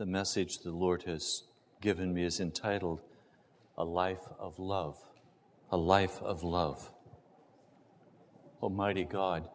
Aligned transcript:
The 0.00 0.06
message 0.06 0.60
the 0.60 0.70
Lord 0.70 1.02
has 1.02 1.42
given 1.82 2.14
me 2.14 2.24
is 2.24 2.40
entitled 2.40 3.02
A 3.76 3.84
Life 3.84 4.22
of 4.38 4.58
Love. 4.58 4.96
A 5.70 5.76
Life 5.76 6.22
of 6.22 6.42
Love. 6.42 6.90
Almighty 8.62 9.04
God, 9.04 9.46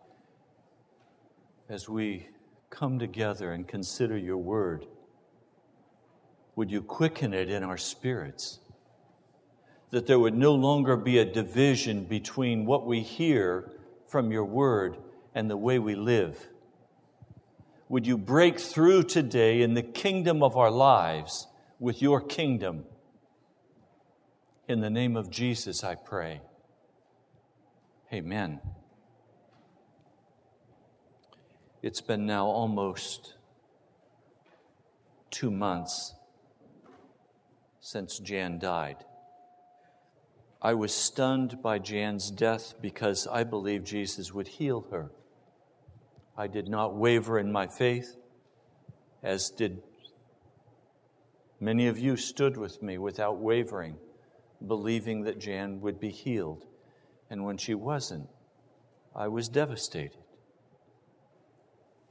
as 1.68 1.90
we 1.90 2.28
come 2.70 3.00
together 3.00 3.54
and 3.54 3.68
consider 3.68 4.16
your 4.16 4.38
word, 4.38 4.86
would 6.56 6.70
you 6.70 6.84
quicken 6.84 7.34
it 7.34 7.50
in 7.50 7.64
our 7.64 7.80
spirits? 7.80 8.60
That 9.90 10.06
there 10.06 10.20
would 10.20 10.38
no 10.38 10.54
longer 10.54 10.96
be 10.96 11.18
a 11.18 11.26
division 11.26 12.04
between 12.04 12.68
what 12.68 12.86
we 12.86 13.02
hear 13.02 13.72
from 14.06 14.32
your 14.32 14.46
word 14.46 14.98
and 15.34 15.50
the 15.50 15.58
way 15.58 15.80
we 15.80 15.96
live. 15.96 16.50
Would 17.88 18.08
you 18.08 18.18
break 18.18 18.60
through 18.60 19.04
today 19.04 19.62
in 19.62 19.76
the 19.76 19.84
kingdom 19.84 20.42
of 20.42 20.58
our 20.58 20.72
lives 20.72 21.48
with 21.80 22.02
your 22.02 22.20
kingdom? 22.20 22.86
In 24.68 24.82
the 24.82 24.90
name 24.90 25.16
of 25.16 25.30
Jesus, 25.30 25.84
I 25.84 25.94
pray. 25.94 26.42
Amen. 28.12 28.60
It's 31.84 32.02
been 32.02 32.26
now 32.26 32.48
almost 32.48 33.36
two 35.30 35.52
months 35.52 36.16
since 37.80 38.18
Jan 38.18 38.58
died. 38.58 38.98
I 40.60 40.74
was 40.74 40.92
stunned 40.92 41.62
by 41.62 41.78
Jan's 41.78 42.32
death 42.32 42.74
because 42.82 43.28
I 43.28 43.44
believed 43.44 43.86
Jesus 43.86 44.34
would 44.34 44.48
heal 44.48 44.88
her. 44.90 45.12
I 46.38 46.48
did 46.48 46.68
not 46.68 46.96
waver 46.96 47.40
in 47.40 47.52
my 47.52 47.68
faith, 47.68 48.18
as 49.24 49.50
did 49.50 49.82
many 51.60 51.88
of 51.88 51.98
you 51.98 52.18
stood 52.18 52.58
with 52.58 52.82
me 52.82 52.98
without 52.98 53.38
wavering, 53.38 53.96
believing 54.68 55.24
that 55.24 55.40
Jan 55.40 55.80
would 55.82 56.00
be 56.00 56.10
healed. 56.10 56.66
And 57.30 57.46
when 57.46 57.58
she 57.58 57.74
wasn't, 57.74 58.28
I 59.16 59.30
was 59.30 59.48
devastated. 59.48 60.18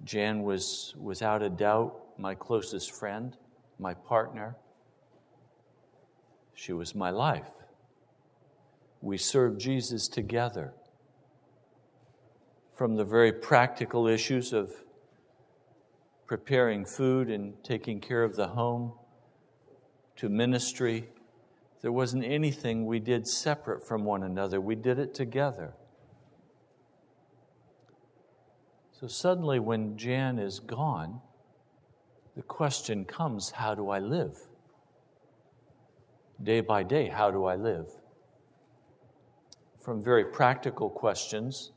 Jan 0.05 0.43
was, 0.43 0.95
without 0.99 1.43
a 1.43 1.51
doubt, 1.51 1.95
my 2.19 2.35
closest 2.35 2.93
friend, 2.93 3.37
my 3.79 3.95
partner. 3.95 4.57
She 6.55 6.73
was 6.73 6.95
my 6.95 7.11
life. 7.11 7.51
We 9.03 9.19
served 9.19 9.61
Jesus 9.61 10.09
together 10.09 10.73
from 12.75 12.97
the 12.97 13.05
very 13.05 13.33
practical 13.33 14.09
issues 14.09 14.53
of 14.53 14.73
preparing 16.27 16.85
food 16.85 17.31
and 17.31 17.55
taking 17.63 18.01
care 18.01 18.25
of 18.25 18.35
the 18.35 18.49
home 18.49 18.93
to 20.17 20.29
ministry. 20.29 21.09
There 21.83 21.93
wasn't 21.93 22.25
anything 22.25 22.87
we 22.87 22.99
did 22.99 23.29
separate 23.29 23.87
from 23.87 24.05
one 24.05 24.23
another, 24.23 24.61
we 24.61 24.75
did 24.75 24.99
it 24.99 25.15
together. 25.15 25.75
So 28.93 29.07
suddenly, 29.07 29.59
when 29.59 29.97
Jan 29.99 30.39
is 30.39 30.61
gone, 30.61 31.21
the 32.37 32.43
question 32.43 33.05
comes 33.05 33.51
how 33.51 33.75
do 33.75 33.91
I 33.91 33.99
live? 33.99 34.39
Day 36.43 36.61
by 36.61 36.83
day, 36.83 37.09
how 37.09 37.31
do 37.31 37.45
I 37.45 37.55
live? 37.55 37.87
From 39.81 40.03
very 40.03 40.25
practical 40.25 40.89
questions 40.89 41.73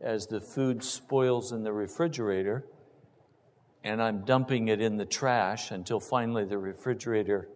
as 0.00 0.26
the 0.26 0.40
food 0.40 0.82
spoils 0.82 1.52
in 1.52 1.62
the 1.62 1.72
refrigerator 1.72 2.64
and 3.86 4.02
I'm 4.02 4.24
dumping 4.24 4.66
it 4.66 4.80
in 4.80 4.96
the 4.96 5.04
trash 5.04 5.70
until 5.70 6.00
finally 6.00 6.44
the 6.44 6.58
refrigerator 6.58 7.48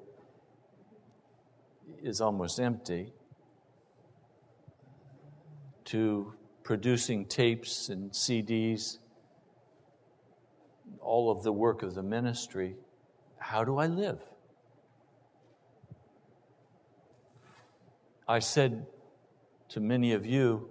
is 2.01 2.21
almost 2.21 2.61
empty, 2.61 3.13
to 5.87 6.33
producing 6.63 7.25
tapes 7.25 7.89
and 7.89 8.13
CDs, 8.13 8.99
all 11.01 11.33
of 11.33 11.43
the 11.43 11.51
work 11.51 11.83
of 11.83 11.97
the 11.97 12.03
ministry. 12.03 12.77
How 13.39 13.65
do 13.65 13.79
I 13.79 13.89
live? 13.89 14.21
I 18.29 18.39
said 18.39 18.87
to 19.71 19.81
many 19.81 20.13
of 20.13 20.25
you, 20.25 20.69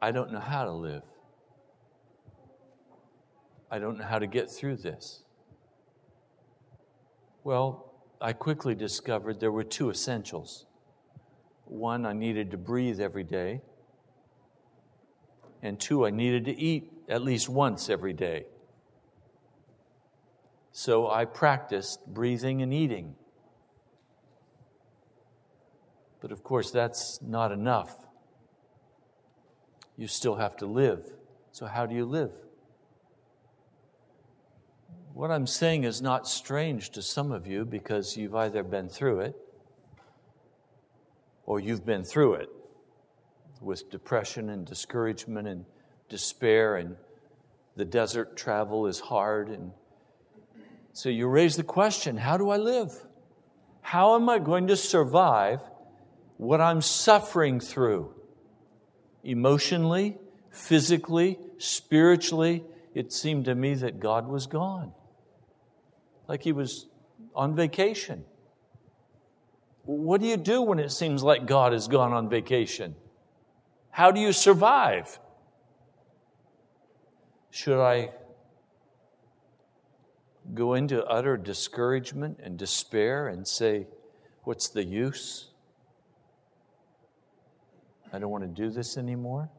I 0.00 0.12
don't 0.12 0.32
know 0.32 0.40
how 0.40 0.64
to 0.64 0.72
live. 0.72 1.02
I 3.70 3.78
don't 3.78 3.98
know 3.98 4.04
how 4.04 4.18
to 4.18 4.26
get 4.26 4.50
through 4.50 4.76
this. 4.76 5.22
Well, 7.44 7.92
I 8.20 8.32
quickly 8.32 8.74
discovered 8.74 9.40
there 9.40 9.52
were 9.52 9.64
two 9.64 9.90
essentials. 9.90 10.66
One, 11.64 12.06
I 12.06 12.12
needed 12.12 12.52
to 12.52 12.56
breathe 12.56 13.00
every 13.00 13.24
day. 13.24 13.60
And 15.62 15.78
two, 15.78 16.06
I 16.06 16.10
needed 16.10 16.44
to 16.46 16.58
eat 16.58 16.92
at 17.08 17.22
least 17.22 17.48
once 17.48 17.90
every 17.90 18.12
day. 18.12 18.46
So 20.72 21.10
I 21.10 21.24
practiced 21.24 22.06
breathing 22.06 22.62
and 22.62 22.72
eating. 22.72 23.16
But 26.20 26.32
of 26.32 26.42
course, 26.42 26.70
that's 26.70 27.20
not 27.20 27.52
enough 27.52 28.07
you 29.98 30.06
still 30.06 30.36
have 30.36 30.56
to 30.56 30.66
live. 30.66 31.12
So, 31.50 31.66
how 31.66 31.84
do 31.84 31.94
you 31.94 32.06
live? 32.06 32.30
What 35.12 35.32
I'm 35.32 35.48
saying 35.48 35.82
is 35.82 36.00
not 36.00 36.28
strange 36.28 36.90
to 36.90 37.02
some 37.02 37.32
of 37.32 37.48
you 37.48 37.64
because 37.64 38.16
you've 38.16 38.36
either 38.36 38.62
been 38.62 38.88
through 38.88 39.20
it 39.20 39.36
or 41.44 41.58
you've 41.58 41.84
been 41.84 42.04
through 42.04 42.34
it 42.34 42.48
with 43.60 43.90
depression 43.90 44.50
and 44.50 44.64
discouragement 44.64 45.48
and 45.48 45.64
despair, 46.08 46.76
and 46.76 46.94
the 47.74 47.84
desert 47.84 48.36
travel 48.36 48.86
is 48.86 49.00
hard. 49.00 49.48
And 49.48 49.72
so 50.92 51.08
you 51.08 51.26
raise 51.26 51.56
the 51.56 51.64
question 51.64 52.16
how 52.16 52.36
do 52.36 52.50
I 52.50 52.56
live? 52.56 52.92
How 53.80 54.14
am 54.14 54.28
I 54.28 54.38
going 54.38 54.68
to 54.68 54.76
survive 54.76 55.60
what 56.36 56.60
I'm 56.60 56.80
suffering 56.80 57.58
through? 57.58 58.14
Emotionally, 59.22 60.16
physically, 60.50 61.38
spiritually, 61.58 62.64
it 62.94 63.12
seemed 63.12 63.44
to 63.46 63.54
me 63.54 63.74
that 63.74 64.00
God 64.00 64.28
was 64.28 64.46
gone. 64.46 64.92
Like 66.26 66.42
he 66.42 66.52
was 66.52 66.86
on 67.34 67.54
vacation. 67.54 68.24
What 69.84 70.20
do 70.20 70.26
you 70.26 70.36
do 70.36 70.60
when 70.60 70.78
it 70.78 70.90
seems 70.90 71.22
like 71.22 71.46
God 71.46 71.72
has 71.72 71.88
gone 71.88 72.12
on 72.12 72.28
vacation? 72.28 72.94
How 73.90 74.10
do 74.10 74.20
you 74.20 74.32
survive? 74.32 75.18
Should 77.50 77.80
I 77.80 78.10
go 80.54 80.74
into 80.74 81.04
utter 81.04 81.36
discouragement 81.36 82.38
and 82.42 82.58
despair 82.58 83.28
and 83.28 83.46
say, 83.46 83.86
What's 84.44 84.68
the 84.68 84.84
use? 84.84 85.47
I 88.12 88.18
don't 88.18 88.30
want 88.30 88.44
to 88.44 88.48
do 88.48 88.70
this 88.70 88.96
anymore? 88.96 89.50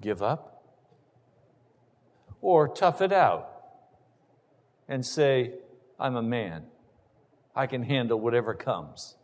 Give 0.00 0.22
up? 0.22 0.62
Or 2.40 2.68
tough 2.68 3.02
it 3.02 3.12
out 3.12 3.50
and 4.88 5.04
say, 5.04 5.52
I'm 5.98 6.16
a 6.16 6.22
man. 6.22 6.64
I 7.54 7.66
can 7.66 7.82
handle 7.82 8.18
whatever 8.18 8.54
comes. 8.54 9.16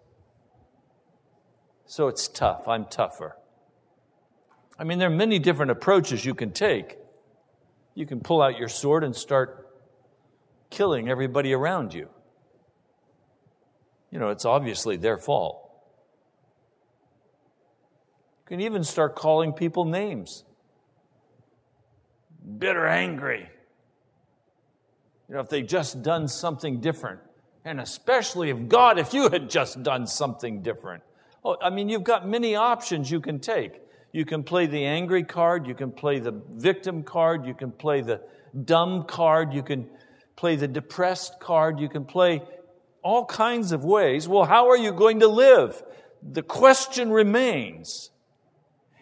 So 1.87 2.09
it's 2.09 2.29
tough. 2.29 2.67
I'm 2.67 2.87
tougher. 2.87 3.37
I 4.79 4.85
mean, 4.85 4.99
there 4.99 5.09
are 5.09 5.15
many 5.15 5.39
different 5.39 5.71
approaches 5.71 6.25
you 6.25 6.35
can 6.35 6.51
take. 6.51 6.99
You 7.95 8.07
can 8.07 8.21
pull 8.21 8.43
out 8.43 8.59
your 8.59 8.69
sword 8.69 9.05
and 9.05 9.15
start 9.15 9.71
killing 10.71 11.09
everybody 11.09 11.53
around 11.53 11.95
you 11.95 12.09
you 14.15 14.21
know, 14.21 14.28
it's 14.28 14.45
obviously 14.45 14.97
their 14.97 15.19
fault. 15.19 15.61
You 18.45 18.57
can 18.57 18.61
even 18.61 18.84
start 18.84 19.16
calling 19.16 19.53
people 19.53 19.84
names 19.84 20.45
bitter, 22.59 22.87
angry. 22.87 23.49
You 25.28 25.34
know, 25.34 25.41
if 25.41 25.49
they 25.49 25.63
just 25.63 26.03
done 26.03 26.28
something 26.28 26.81
different. 26.81 27.21
And 27.65 27.81
especially 27.81 28.51
if 28.51 28.69
God, 28.69 28.99
if 28.99 29.15
you 29.15 29.31
had 29.31 29.51
just 29.51 29.83
done 29.83 30.07
something 30.07 30.63
different. 30.63 31.03
Oh, 31.45 31.57
I 31.60 31.71
mean, 31.71 31.89
you've 31.89 32.05
got 32.05 32.28
many 32.28 32.55
options 32.55 33.10
you 33.10 33.21
can 33.21 33.41
take. 33.41 33.81
You 34.13 34.25
can 34.25 34.45
play 34.45 34.67
the 34.67 34.84
angry 34.84 35.25
card, 35.25 35.67
you 35.67 35.75
can 35.75 35.91
play 35.91 36.21
the 36.21 36.41
victim 36.53 37.03
card, 37.03 37.47
you 37.47 37.55
can 37.55 37.72
play 37.72 38.03
the 38.03 38.21
dumb 38.65 39.05
card, 39.05 39.53
you 39.53 39.63
can 39.63 39.89
play 40.37 40.55
the 40.55 40.69
depressed 40.69 41.41
card, 41.41 41.81
you 41.81 41.89
can 41.89 42.05
play 42.05 42.43
all 43.04 43.27
kinds 43.27 43.71
of 43.71 43.84
ways. 43.84 44.27
Well, 44.27 44.45
how 44.45 44.71
are 44.71 44.77
you 44.77 44.91
going 44.91 45.21
to 45.21 45.28
live? 45.28 45.80
The 46.22 46.42
question 46.42 47.12
remains 47.12 48.10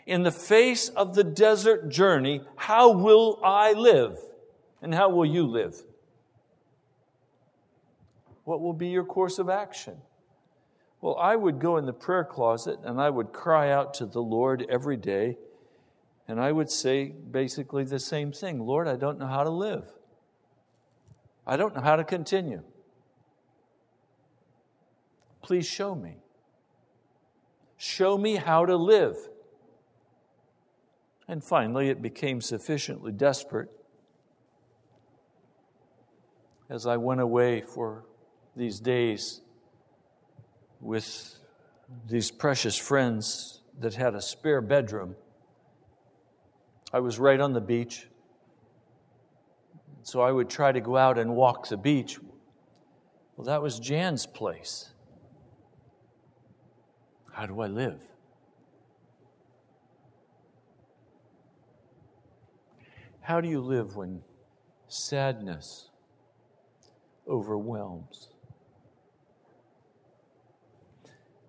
in 0.04 0.24
the 0.24 0.32
face 0.32 0.88
of 0.88 1.14
the 1.14 1.24
desert 1.24 1.88
journey, 1.88 2.42
how 2.56 2.90
will 2.90 3.40
I 3.42 3.72
live? 3.72 4.18
And 4.82 4.92
how 4.92 5.08
will 5.10 5.24
you 5.24 5.46
live? 5.46 5.76
What 8.44 8.60
will 8.60 8.72
be 8.72 8.88
your 8.88 9.04
course 9.04 9.38
of 9.38 9.48
action? 9.48 9.98
Well, 11.00 11.16
I 11.16 11.36
would 11.36 11.60
go 11.60 11.76
in 11.76 11.86
the 11.86 11.92
prayer 11.92 12.24
closet 12.24 12.80
and 12.84 13.00
I 13.00 13.08
would 13.08 13.32
cry 13.32 13.70
out 13.70 13.94
to 13.94 14.06
the 14.06 14.20
Lord 14.20 14.66
every 14.68 14.96
day, 14.96 15.36
and 16.26 16.40
I 16.40 16.50
would 16.50 16.70
say 16.70 17.06
basically 17.06 17.84
the 17.84 18.00
same 18.00 18.32
thing 18.32 18.58
Lord, 18.60 18.88
I 18.88 18.96
don't 18.96 19.18
know 19.18 19.26
how 19.26 19.44
to 19.44 19.50
live. 19.50 19.84
I 21.46 21.56
don't 21.56 21.74
know 21.74 21.80
how 21.80 21.96
to 21.96 22.04
continue. 22.04 22.62
Please 25.42 25.66
show 25.66 25.94
me. 25.94 26.16
Show 27.76 28.16
me 28.16 28.36
how 28.36 28.64
to 28.64 28.76
live. 28.76 29.16
And 31.26 31.42
finally, 31.42 31.88
it 31.88 32.00
became 32.00 32.40
sufficiently 32.40 33.12
desperate 33.12 33.70
as 36.70 36.86
I 36.86 36.96
went 36.96 37.20
away 37.20 37.60
for 37.60 38.04
these 38.56 38.80
days 38.80 39.40
with 40.80 41.34
these 42.08 42.30
precious 42.30 42.76
friends 42.76 43.62
that 43.80 43.94
had 43.94 44.14
a 44.14 44.22
spare 44.22 44.60
bedroom. 44.60 45.16
I 46.92 47.00
was 47.00 47.18
right 47.18 47.40
on 47.40 47.52
the 47.52 47.60
beach. 47.60 48.08
So 50.02 50.20
I 50.20 50.32
would 50.32 50.48
try 50.48 50.72
to 50.72 50.80
go 50.80 50.96
out 50.96 51.18
and 51.18 51.34
walk 51.34 51.68
the 51.68 51.76
beach. 51.76 52.18
Well, 53.36 53.46
that 53.46 53.62
was 53.62 53.78
Jan's 53.78 54.26
place. 54.26 54.91
How 57.32 57.46
do 57.46 57.60
I 57.60 57.66
live? 57.66 58.00
How 63.22 63.40
do 63.40 63.48
you 63.48 63.60
live 63.60 63.96
when 63.96 64.20
sadness 64.88 65.88
overwhelms? 67.26 68.28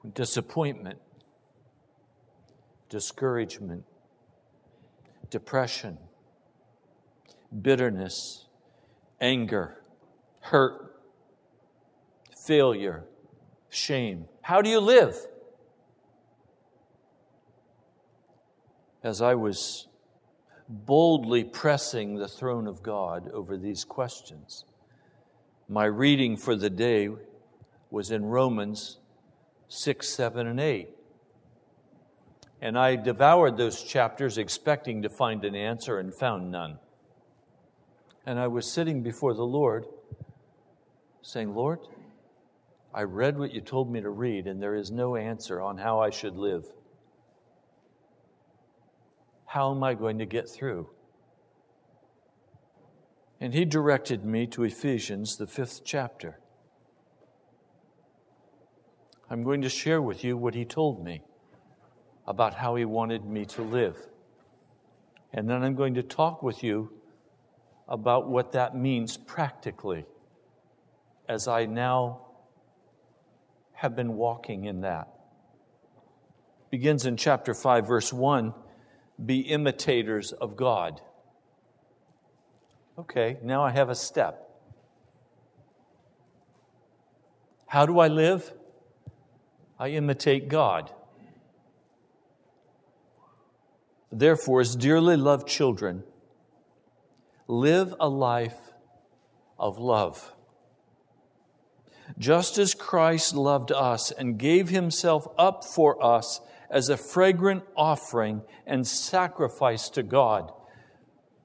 When 0.02 0.14
disappointment, 0.14 1.00
discouragement, 2.90 3.84
depression, 5.30 5.98
bitterness, 7.62 8.48
anger, 9.20 9.84
hurt, 10.42 10.96
failure, 12.38 13.04
shame. 13.70 14.26
How 14.42 14.62
do 14.62 14.70
you 14.70 14.80
live? 14.80 15.16
As 19.04 19.22
I 19.22 19.36
was 19.36 19.88
boldly 20.70 21.44
pressing 21.44 22.16
the 22.16 22.28
throne 22.28 22.68
of 22.68 22.82
God 22.82 23.30
over 23.34 23.58
these 23.58 23.84
questions, 23.84 24.64
my 25.68 25.86
reading 25.86 26.38
for 26.38 26.56
the 26.56 26.70
day 26.70 27.10
was 27.90 28.12
in 28.12 28.24
Romans 28.24 29.00
6, 29.68 30.08
7, 30.08 30.48
and 30.48 30.60
8. 30.60 30.90
And 32.62 32.80
I 32.80 32.96
devoured 32.96 33.58
those 33.58 33.84
chapters 33.84 34.38
expecting 34.38 35.02
to 35.02 35.10
find 35.10 35.44
an 35.44 35.54
answer 35.54 36.00
and 36.00 36.16
found 36.16 36.50
none. 36.50 36.80
And 38.26 38.40
I 38.40 38.48
was 38.48 38.72
sitting 38.72 39.04
before 39.04 39.34
the 39.34 39.44
Lord 39.44 39.86
saying, 41.22 41.54
Lord, 41.54 41.80
I 42.94 43.04
read 43.04 43.38
what 43.38 43.54
you 43.54 43.60
told 43.60 43.92
me 43.92 44.00
to 44.00 44.10
read, 44.10 44.48
and 44.48 44.62
there 44.62 44.76
is 44.76 44.92
no 44.92 45.18
answer 45.18 45.60
on 45.60 45.78
how 45.78 46.00
I 46.00 46.10
should 46.10 46.38
live. 46.38 46.66
How 49.54 49.70
am 49.70 49.84
I 49.84 49.94
going 49.94 50.18
to 50.18 50.26
get 50.26 50.50
through? 50.50 50.90
And 53.40 53.54
he 53.54 53.66
directed 53.66 54.26
me 54.26 54.48
to 54.48 54.64
Ephesians, 54.64 55.38
the 55.38 55.46
fifth 55.46 55.82
chapter. 55.86 56.40
I'm 59.30 59.44
going 59.44 59.62
to 59.62 59.70
share 59.70 60.02
with 60.02 60.24
you 60.24 60.38
what 60.38 60.56
he 60.56 60.66
told 60.66 61.06
me 61.06 61.22
about 62.26 62.56
how 62.56 62.74
he 62.74 62.84
wanted 62.84 63.26
me 63.26 63.46
to 63.46 63.62
live. 63.62 63.96
And 65.32 65.48
then 65.48 65.62
I'm 65.62 65.76
going 65.76 65.94
to 65.94 66.04
talk 66.04 66.42
with 66.42 66.64
you 66.64 66.92
about 67.88 68.28
what 68.28 68.54
that 68.54 68.76
means 68.76 69.18
practically 69.18 70.08
as 71.30 71.48
I 71.48 71.68
now 71.68 72.26
have 73.74 73.96
been 73.96 74.16
walking 74.16 74.66
in 74.66 74.82
that. 74.82 75.10
Begins 76.72 77.06
in 77.06 77.18
chapter 77.18 77.54
5, 77.54 77.88
verse 77.88 78.12
1 78.12 78.52
be 79.26 79.40
imitators 79.40 80.32
of 80.32 80.56
God. 80.56 81.02
Okay, 82.98 83.38
now 83.42 83.64
I 83.64 83.72
have 83.72 83.90
a 83.90 83.96
step. 83.96 84.50
How 87.68 87.86
do 87.86 88.00
I 88.00 88.08
live? 88.08 88.54
I 89.80 89.90
imitate 89.90 90.48
God. 90.48 90.92
Therefore, 94.12 94.62
as 94.62 94.76
dearly 94.76 95.18
loved 95.18 95.48
children, 95.48 96.04
live 97.48 97.96
a 98.00 98.08
life 98.08 98.74
of 99.58 99.80
love. 99.80 100.36
Just 102.20 102.60
as 102.60 102.76
Christ 102.76 103.34
loved 103.34 103.72
us 103.72 104.12
and 104.12 104.38
gave 104.38 104.70
himself 104.70 105.28
up 105.38 105.64
for 105.64 106.04
us 106.04 106.42
as 106.74 106.90
a 106.90 106.98
fragrant 106.98 107.64
offering 107.78 108.42
and 108.66 108.86
sacrifice 108.86 109.90
to 109.90 110.02
God. 110.02 110.52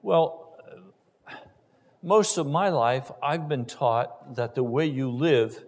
Well, 0.01 0.57
most 2.01 2.39
of 2.39 2.47
my 2.47 2.69
life, 2.69 3.11
I've 3.21 3.47
been 3.47 3.65
taught 3.65 4.35
that 4.37 4.55
the 4.55 4.63
way 4.63 4.87
you 4.87 5.11
live 5.11 5.63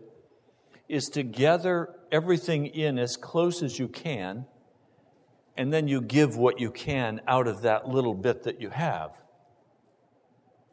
is 0.90 1.10
to 1.10 1.22
gather 1.22 1.94
everything 2.12 2.66
in 2.66 2.98
as 2.98 3.16
close 3.16 3.62
as 3.62 3.78
you 3.78 3.88
can, 3.88 4.46
and 5.56 5.72
then 5.72 5.88
you 5.88 6.02
give 6.02 6.38
what 6.38 6.60
you 6.60 6.72
can 6.72 7.22
out 7.28 7.48
of 7.48 7.62
that 7.62 7.88
little 7.88 8.16
bit 8.16 8.44
that 8.44 8.60
you 8.60 8.72
have. 8.72 9.12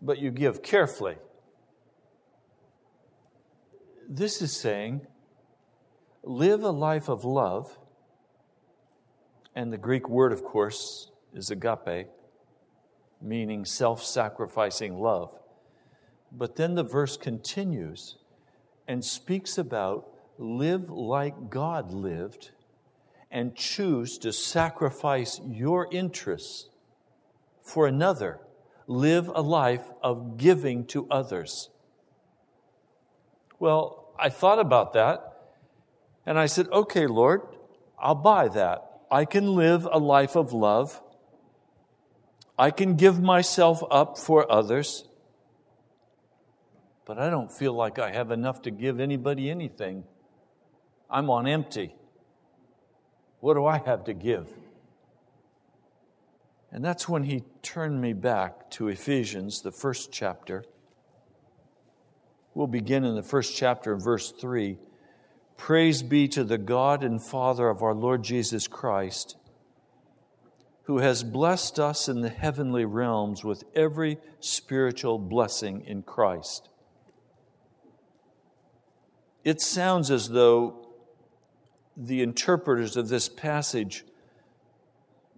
But 0.01 0.19
you 0.19 0.31
give 0.31 0.63
carefully. 0.63 1.17
This 4.09 4.41
is 4.41 4.57
saying, 4.57 5.07
live 6.23 6.63
a 6.63 6.71
life 6.71 7.11
of 7.11 7.27
love 7.27 7.77
and 9.59 9.73
the 9.73 9.77
Greek 9.77 10.09
word, 10.09 10.33
of 10.33 10.45
course, 10.45 11.11
is 11.35 11.51
agape, 11.51 12.07
meaning 13.21 13.65
self 13.65 14.05
sacrificing 14.05 15.01
love. 15.01 15.35
But 16.31 16.55
then 16.55 16.77
the 16.77 16.85
verse 16.85 17.17
continues 17.17 18.19
and 18.87 19.05
speaks 19.05 19.59
about 19.59 20.11
live 20.39 20.91
like 20.91 21.51
God 21.51 21.91
lived 21.91 22.53
and 23.33 23.57
choose 23.57 24.17
to 24.19 24.33
sacrifice 24.33 25.41
your 25.45 25.89
interests 25.91 26.69
for 27.61 27.89
another. 27.89 28.39
Live 28.87 29.27
a 29.27 29.43
life 29.43 29.91
of 30.05 30.37
giving 30.37 30.87
to 30.87 31.09
others. 31.11 31.69
Well, 33.59 34.15
I 34.17 34.29
thought 34.29 34.61
about 34.61 34.93
that 34.93 35.51
and 36.25 36.39
I 36.39 36.47
said, 36.47 36.69
okay, 36.69 37.09
Lord, 37.09 37.43
I'll 37.99 38.15
buy 38.15 38.47
that. 38.51 38.88
I 39.11 39.25
can 39.25 39.55
live 39.55 39.89
a 39.91 39.99
life 39.99 40.37
of 40.37 40.53
love. 40.53 41.01
I 42.59 42.71
can 42.71 42.97
give 42.97 43.21
myself 43.21 43.83
up 43.91 44.19
for 44.19 44.51
others. 44.51 45.05
But 47.05 47.19
I 47.19 47.31
don't 47.31 47.51
feel 47.51 47.73
like 47.73 47.99
I 47.99 48.11
have 48.11 48.31
enough 48.31 48.63
to 48.63 48.71
give 48.71 49.01
anybody 49.01 49.51
anything. 49.51 50.05
I'm 51.11 51.31
on 51.31 51.47
empty. 51.47 51.95
What 53.41 53.55
do 53.55 53.65
I 53.65 53.79
have 53.79 54.05
to 54.05 54.15
give? 54.15 54.49
And 56.71 56.85
that's 56.85 57.09
when 57.09 57.23
he 57.23 57.45
turned 57.63 58.01
me 58.01 58.13
back 58.13 58.71
to 58.73 58.89
Ephesians, 58.89 59.63
the 59.63 59.73
first 59.73 60.13
chapter. 60.13 60.65
We'll 62.53 62.67
begin 62.67 63.05
in 63.05 63.15
the 63.15 63.23
first 63.23 63.57
chapter, 63.57 63.97
verse 63.97 64.33
3. 64.33 64.77
Praise 65.59 66.03
be 66.03 66.29
to 66.29 66.45
the 66.45 66.57
God 66.57 67.05
and 67.05 67.23
Father 67.23 67.69
of 67.69 67.83
our 67.83 67.93
Lord 67.93 68.23
Jesus 68.23 68.67
Christ, 68.67 69.37
who 70.85 70.99
has 70.99 71.23
blessed 71.23 71.79
us 71.79 72.09
in 72.09 72.23
the 72.23 72.31
heavenly 72.31 72.87
realms 72.87 73.45
with 73.45 73.65
every 73.75 74.17
spiritual 74.41 75.19
blessing 75.19 75.85
in 75.85 76.03
Christ. 76.03 76.71
It 79.45 79.61
sounds 79.61 80.11
as 80.11 80.29
though 80.29 80.87
the 81.97 82.23
interpreters 82.23 82.97
of 82.97 83.09
this 83.09 83.29
passage 83.29 84.05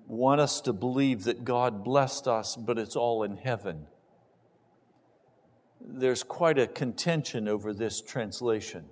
want 0.06 0.40
us 0.40 0.60
to 0.60 0.72
believe 0.72 1.24
that 1.24 1.44
God 1.44 1.82
blessed 1.82 2.28
us, 2.28 2.56
but 2.56 2.78
it's 2.78 2.94
all 2.94 3.22
in 3.22 3.38
heaven. 3.38 3.86
There's 5.80 6.22
quite 6.22 6.58
a 6.58 6.66
contention 6.66 7.48
over 7.48 7.72
this 7.72 8.02
translation. 8.02 8.84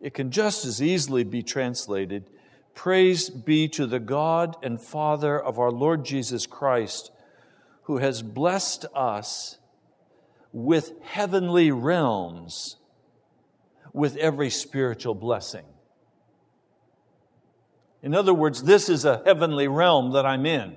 It 0.00 0.14
can 0.14 0.30
just 0.30 0.64
as 0.64 0.82
easily 0.82 1.24
be 1.24 1.42
translated 1.42 2.30
Praise 2.78 3.28
be 3.28 3.66
to 3.70 3.88
the 3.88 3.98
God 3.98 4.56
and 4.62 4.80
Father 4.80 5.36
of 5.36 5.58
our 5.58 5.72
Lord 5.72 6.04
Jesus 6.04 6.46
Christ, 6.46 7.10
who 7.82 7.98
has 7.98 8.22
blessed 8.22 8.86
us 8.94 9.58
with 10.52 10.92
heavenly 11.02 11.72
realms 11.72 12.76
with 13.92 14.16
every 14.18 14.48
spiritual 14.48 15.16
blessing. 15.16 15.64
In 18.00 18.14
other 18.14 18.32
words, 18.32 18.62
this 18.62 18.88
is 18.88 19.04
a 19.04 19.22
heavenly 19.26 19.66
realm 19.66 20.12
that 20.12 20.24
I'm 20.24 20.46
in. 20.46 20.76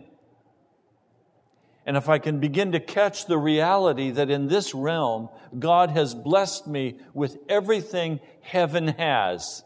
And 1.86 1.98
if 1.98 2.08
I 2.10 2.20
can 2.20 2.40
begin 2.40 2.74
to 2.74 2.80
catch 2.80 3.26
the 3.26 3.38
reality 3.38 4.12
that 4.12 4.30
in 4.30 4.48
this 4.48 4.76
realm, 4.76 5.30
God 5.58 5.90
has 5.92 6.14
blessed 6.14 6.68
me 6.68 7.00
with 7.14 7.38
everything 7.50 8.20
heaven 8.42 8.90
has. 8.90 9.64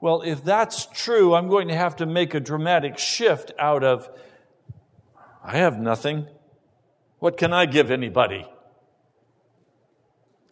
Well, 0.00 0.22
if 0.22 0.42
that's 0.42 0.86
true, 0.86 1.34
I'm 1.34 1.48
going 1.48 1.68
to 1.68 1.76
have 1.76 1.96
to 1.96 2.06
make 2.06 2.34
a 2.34 2.40
dramatic 2.40 2.98
shift 2.98 3.52
out 3.58 3.84
of, 3.84 4.08
I 5.44 5.58
have 5.58 5.78
nothing. 5.78 6.26
What 7.18 7.36
can 7.36 7.52
I 7.52 7.66
give 7.66 7.90
anybody? 7.90 8.46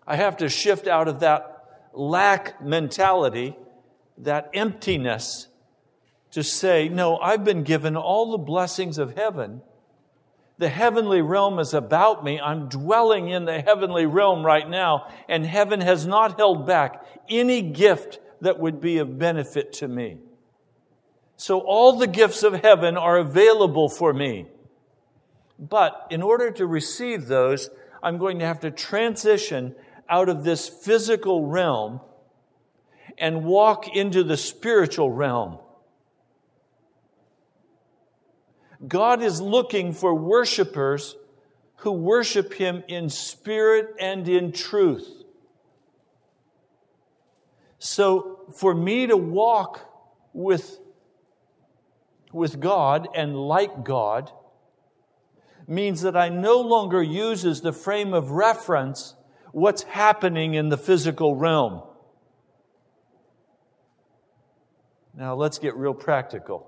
I 0.06 0.16
have 0.16 0.36
to 0.38 0.48
shift 0.48 0.86
out 0.86 1.08
of 1.08 1.20
that 1.20 1.64
lack 1.92 2.62
mentality, 2.62 3.56
that 4.18 4.50
emptiness, 4.54 5.47
to 6.38 6.44
say, 6.44 6.88
no, 6.88 7.18
I've 7.18 7.42
been 7.42 7.64
given 7.64 7.96
all 7.96 8.30
the 8.30 8.38
blessings 8.38 8.98
of 8.98 9.16
heaven. 9.16 9.60
The 10.58 10.68
heavenly 10.68 11.20
realm 11.20 11.58
is 11.58 11.74
about 11.74 12.22
me. 12.22 12.38
I'm 12.40 12.68
dwelling 12.68 13.28
in 13.28 13.44
the 13.44 13.60
heavenly 13.60 14.06
realm 14.06 14.46
right 14.46 14.68
now, 14.68 15.08
and 15.28 15.44
heaven 15.44 15.80
has 15.80 16.06
not 16.06 16.38
held 16.38 16.64
back 16.64 17.04
any 17.28 17.60
gift 17.60 18.20
that 18.40 18.60
would 18.60 18.80
be 18.80 18.98
of 18.98 19.18
benefit 19.18 19.72
to 19.74 19.88
me. 19.88 20.18
So 21.36 21.58
all 21.58 21.98
the 21.98 22.06
gifts 22.06 22.44
of 22.44 22.54
heaven 22.54 22.96
are 22.96 23.18
available 23.18 23.88
for 23.88 24.12
me. 24.12 24.46
But 25.58 26.06
in 26.10 26.22
order 26.22 26.52
to 26.52 26.66
receive 26.66 27.26
those, 27.26 27.68
I'm 28.00 28.18
going 28.18 28.38
to 28.38 28.46
have 28.46 28.60
to 28.60 28.70
transition 28.70 29.74
out 30.08 30.28
of 30.28 30.44
this 30.44 30.68
physical 30.68 31.46
realm 31.46 32.00
and 33.16 33.44
walk 33.44 33.88
into 33.88 34.22
the 34.22 34.36
spiritual 34.36 35.10
realm. 35.10 35.58
God 38.86 39.22
is 39.22 39.40
looking 39.40 39.92
for 39.92 40.14
worshipers 40.14 41.16
who 41.76 41.92
worship 41.92 42.54
Him 42.54 42.84
in 42.88 43.08
spirit 43.08 43.94
and 43.98 44.28
in 44.28 44.52
truth. 44.52 45.08
So, 47.78 48.40
for 48.56 48.74
me 48.74 49.06
to 49.06 49.16
walk 49.16 49.80
with, 50.32 50.78
with 52.32 52.60
God 52.60 53.08
and 53.14 53.36
like 53.36 53.84
God 53.84 54.30
means 55.66 56.02
that 56.02 56.16
I 56.16 56.28
no 56.28 56.60
longer 56.60 57.02
use 57.02 57.44
as 57.44 57.60
the 57.60 57.72
frame 57.72 58.14
of 58.14 58.30
reference 58.30 59.14
what's 59.52 59.82
happening 59.82 60.54
in 60.54 60.70
the 60.70 60.78
physical 60.78 61.36
realm. 61.36 61.82
Now, 65.14 65.34
let's 65.34 65.58
get 65.58 65.76
real 65.76 65.94
practical. 65.94 66.67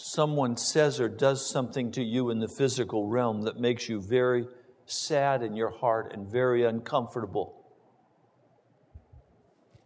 Someone 0.00 0.56
says 0.56 1.00
or 1.00 1.08
does 1.08 1.44
something 1.44 1.90
to 1.90 2.02
you 2.02 2.30
in 2.30 2.38
the 2.38 2.46
physical 2.46 3.08
realm 3.08 3.42
that 3.42 3.58
makes 3.58 3.88
you 3.88 4.00
very 4.00 4.46
sad 4.86 5.42
in 5.42 5.56
your 5.56 5.70
heart 5.70 6.12
and 6.14 6.30
very 6.30 6.64
uncomfortable. 6.64 7.66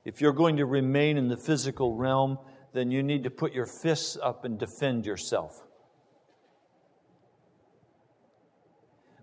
If 0.04 0.20
you're 0.20 0.34
going 0.34 0.58
to 0.58 0.66
remain 0.66 1.16
in 1.16 1.28
the 1.28 1.36
physical 1.38 1.94
realm, 1.94 2.38
then 2.74 2.90
you 2.90 3.02
need 3.02 3.24
to 3.24 3.30
put 3.30 3.54
your 3.54 3.64
fists 3.64 4.18
up 4.22 4.44
and 4.44 4.58
defend 4.58 5.06
yourself. 5.06 5.62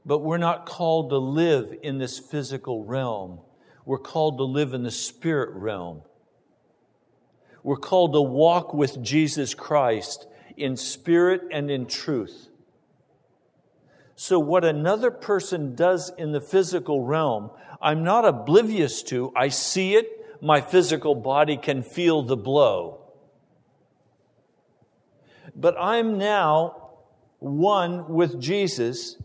But 0.03 0.19
we're 0.19 0.38
not 0.38 0.65
called 0.65 1.12
to 1.12 1.19
live 1.19 1.77
in 1.84 2.00
this 2.00 2.17
physical 2.17 2.84
realm. 2.84 3.41
We're 3.86 4.00
called 4.00 4.39
to 4.39 4.43
live 4.43 4.74
in 4.74 4.81
the 4.81 4.91
spirit 4.91 5.51
realm. 5.53 6.01
We're 7.62 7.77
called 7.77 8.13
to 8.13 8.22
walk 8.22 8.74
with 8.74 9.03
Jesus 9.03 9.53
Christ 9.53 10.25
in 10.60 10.75
spirit 10.78 11.42
and 11.51 11.72
in 11.72 11.86
truth. 11.86 12.50
So, 14.16 14.38
what 14.38 14.66
another 14.66 15.12
person 15.12 15.75
does 15.75 16.12
in 16.18 16.34
the 16.34 16.42
physical 16.42 17.04
realm, 17.04 17.51
I'm 17.82 18.04
not 18.04 18.25
oblivious 18.25 19.01
to. 19.04 19.32
I 19.36 19.48
see 19.48 19.96
it. 19.96 20.08
My 20.42 20.60
physical 20.62 21.16
body 21.16 21.58
can 21.58 21.84
feel 21.84 22.24
the 22.24 22.36
blow. 22.36 23.00
But 25.56 25.75
I'm 25.80 26.18
now 26.18 26.89
one 27.39 28.10
with 28.10 28.39
Jesus 28.39 29.16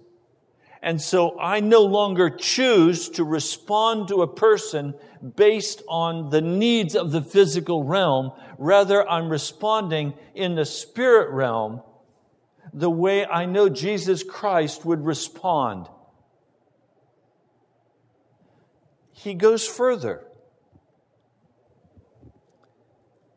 and 0.85 1.01
so 1.01 1.41
I 1.41 1.61
no 1.61 1.81
longer 1.81 2.29
choose 2.29 3.09
to 3.11 3.25
respond 3.25 4.09
to 4.09 4.21
a 4.21 4.27
person 4.27 4.93
based 5.35 5.83
on 5.89 6.29
the 6.29 6.43
needs 6.43 6.95
of 6.95 7.11
the 7.11 7.23
physical 7.23 7.85
realm. 7.85 8.33
Rather, 8.59 9.09
I'm 9.09 9.31
responding 9.31 10.13
in 10.35 10.57
the 10.57 10.67
spirit 10.67 11.31
realm 11.31 11.81
the 12.75 12.91
way 12.91 13.25
I 13.25 13.47
know 13.47 13.71
Jesus 13.71 14.23
Christ 14.23 14.85
would 14.85 15.07
respond. 15.07 15.89
He 19.13 19.33
goes 19.33 19.67
further. 19.67 20.23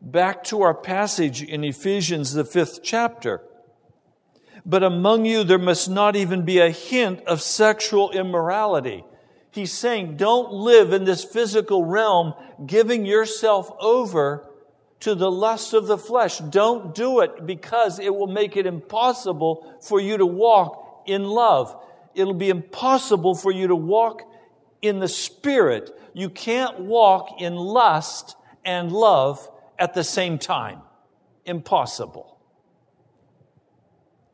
Back 0.01 0.43
to 0.45 0.63
our 0.63 0.73
passage 0.73 1.41
in 1.41 1.63
Ephesians, 1.63 2.33
the 2.33 2.43
fifth 2.43 2.81
chapter 2.83 3.41
but 4.67 4.83
among 4.83 5.25
you 5.25 5.45
there 5.45 5.57
must 5.57 5.89
not 5.89 6.17
even 6.17 6.43
be 6.43 6.59
a 6.59 6.69
hint 6.69 7.21
of 7.25 7.41
sexual 7.41 8.11
immorality. 8.11 9.03
He's 9.49 9.71
saying, 9.71 10.17
don't 10.17 10.51
live 10.51 10.91
in 10.91 11.05
this 11.05 11.23
physical 11.23 11.85
realm 11.85 12.33
giving 12.65 13.05
yourself 13.05 13.71
over 13.79 14.45
to 14.99 15.15
the 15.15 15.31
lust 15.31 15.73
of 15.73 15.87
the 15.87 15.97
flesh. 15.97 16.37
Don't 16.39 16.93
do 16.93 17.21
it 17.21 17.45
because 17.45 17.97
it 17.97 18.13
will 18.13 18.27
make 18.27 18.57
it 18.57 18.65
impossible 18.65 19.77
for 19.81 20.01
you 20.01 20.17
to 20.17 20.25
walk 20.25 21.03
in 21.07 21.23
love. 21.23 21.75
It'll 22.13 22.33
be 22.33 22.49
impossible 22.49 23.35
for 23.35 23.51
you 23.51 23.67
to 23.67 23.75
walk 23.75 24.21
in 24.81 24.99
the 24.99 25.07
spirit. 25.07 25.97
You 26.13 26.29
can't 26.29 26.81
walk 26.81 27.39
in 27.41 27.55
lust 27.55 28.35
and 28.65 28.91
love 28.91 29.49
at 29.79 29.93
the 29.93 30.03
same 30.03 30.39
time. 30.39 30.81
Impossible. 31.45 32.36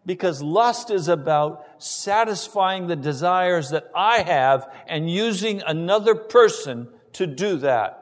Because 0.06 0.42
lust 0.42 0.92
is 0.92 1.08
about 1.08 1.66
satisfying 1.78 2.88
the 2.88 2.96
desires 2.96 3.70
that 3.70 3.90
I 3.96 4.22
have 4.22 4.70
and 4.88 5.10
using 5.10 5.62
another 5.62 6.14
person 6.14 6.90
to 7.14 7.26
do 7.26 7.58
that. 7.58 8.00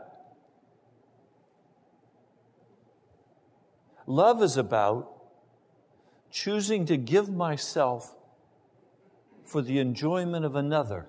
Love 4.08 4.42
is 4.42 4.58
about 4.58 5.12
choosing 6.32 6.86
to 6.86 6.98
give 6.98 7.30
myself 7.30 8.16
for 9.46 9.62
the 9.62 9.80
enjoyment 9.80 10.46
of 10.46 10.56
another, 10.56 11.08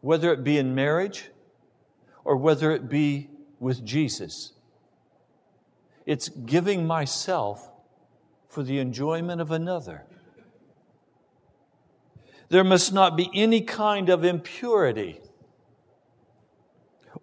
whether 0.00 0.32
it 0.32 0.42
be 0.42 0.58
in 0.58 0.74
marriage 0.74 1.30
or 2.24 2.36
whether 2.36 2.72
it 2.72 2.88
be 2.88 3.28
with 3.60 3.84
Jesus. 3.84 4.52
It's 6.06 6.28
giving 6.28 6.86
myself 6.86 7.70
for 8.54 8.62
the 8.62 8.78
enjoyment 8.78 9.40
of 9.40 9.50
another. 9.50 10.04
There 12.50 12.62
must 12.62 12.92
not 12.92 13.16
be 13.16 13.28
any 13.34 13.62
kind 13.62 14.08
of 14.08 14.24
impurity 14.24 15.20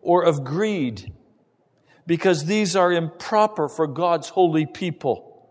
or 0.01 0.23
of 0.25 0.43
greed, 0.43 1.13
because 2.05 2.45
these 2.45 2.75
are 2.75 2.91
improper 2.91 3.69
for 3.69 3.87
God's 3.87 4.27
holy 4.27 4.65
people. 4.65 5.49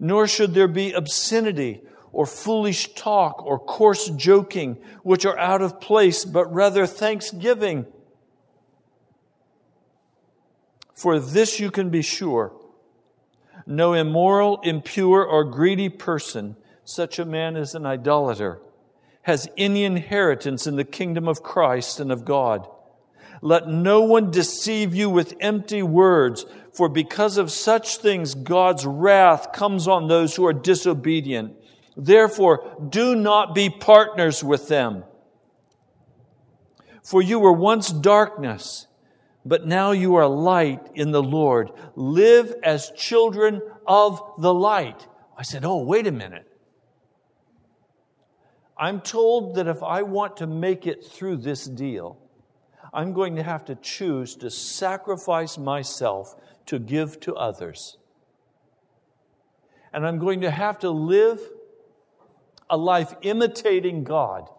Nor 0.00 0.26
should 0.26 0.54
there 0.54 0.66
be 0.66 0.92
obscenity 0.92 1.82
or 2.10 2.26
foolish 2.26 2.94
talk 2.94 3.46
or 3.46 3.60
coarse 3.60 4.08
joking, 4.08 4.78
which 5.04 5.24
are 5.24 5.38
out 5.38 5.62
of 5.62 5.80
place, 5.80 6.24
but 6.24 6.52
rather 6.52 6.84
thanksgiving. 6.84 7.86
For 10.94 11.20
this 11.20 11.60
you 11.60 11.70
can 11.70 11.90
be 11.90 12.02
sure 12.02 12.52
no 13.66 13.92
immoral, 13.92 14.60
impure, 14.62 15.24
or 15.24 15.44
greedy 15.44 15.88
person, 15.88 16.56
such 16.84 17.18
a 17.18 17.24
man 17.24 17.56
is 17.56 17.74
an 17.74 17.84
idolater, 17.84 18.60
has 19.22 19.48
any 19.56 19.84
inheritance 19.84 20.66
in 20.66 20.76
the 20.76 20.84
kingdom 20.84 21.26
of 21.26 21.42
Christ 21.42 21.98
and 21.98 22.12
of 22.12 22.24
God. 22.24 22.68
Let 23.42 23.68
no 23.68 24.02
one 24.02 24.30
deceive 24.30 24.94
you 24.94 25.10
with 25.10 25.34
empty 25.40 25.82
words, 25.82 26.46
for 26.72 26.88
because 26.88 27.36
of 27.36 27.50
such 27.50 27.98
things 27.98 28.34
God's 28.34 28.86
wrath 28.86 29.52
comes 29.52 29.88
on 29.88 30.08
those 30.08 30.36
who 30.36 30.46
are 30.46 30.52
disobedient. 30.52 31.54
Therefore, 31.96 32.76
do 32.88 33.14
not 33.14 33.54
be 33.54 33.68
partners 33.68 34.44
with 34.44 34.68
them. 34.68 35.04
For 37.02 37.22
you 37.22 37.38
were 37.38 37.52
once 37.52 37.90
darkness 37.90 38.86
but 39.46 39.64
now 39.64 39.92
you 39.92 40.16
are 40.16 40.26
light 40.26 40.90
in 40.94 41.12
the 41.12 41.22
Lord. 41.22 41.70
Live 41.94 42.52
as 42.64 42.90
children 42.96 43.62
of 43.86 44.20
the 44.38 44.52
light. 44.52 45.06
I 45.38 45.42
said, 45.42 45.64
Oh, 45.64 45.82
wait 45.82 46.06
a 46.06 46.12
minute. 46.12 46.50
I'm 48.76 49.00
told 49.00 49.54
that 49.54 49.68
if 49.68 49.82
I 49.82 50.02
want 50.02 50.38
to 50.38 50.46
make 50.46 50.86
it 50.86 51.04
through 51.04 51.38
this 51.38 51.64
deal, 51.64 52.18
I'm 52.92 53.12
going 53.12 53.36
to 53.36 53.42
have 53.42 53.64
to 53.66 53.76
choose 53.76 54.34
to 54.36 54.50
sacrifice 54.50 55.56
myself 55.56 56.34
to 56.66 56.78
give 56.78 57.20
to 57.20 57.34
others. 57.34 57.96
And 59.92 60.06
I'm 60.06 60.18
going 60.18 60.42
to 60.42 60.50
have 60.50 60.80
to 60.80 60.90
live 60.90 61.40
a 62.68 62.76
life 62.76 63.14
imitating 63.22 64.04
God. 64.04 64.50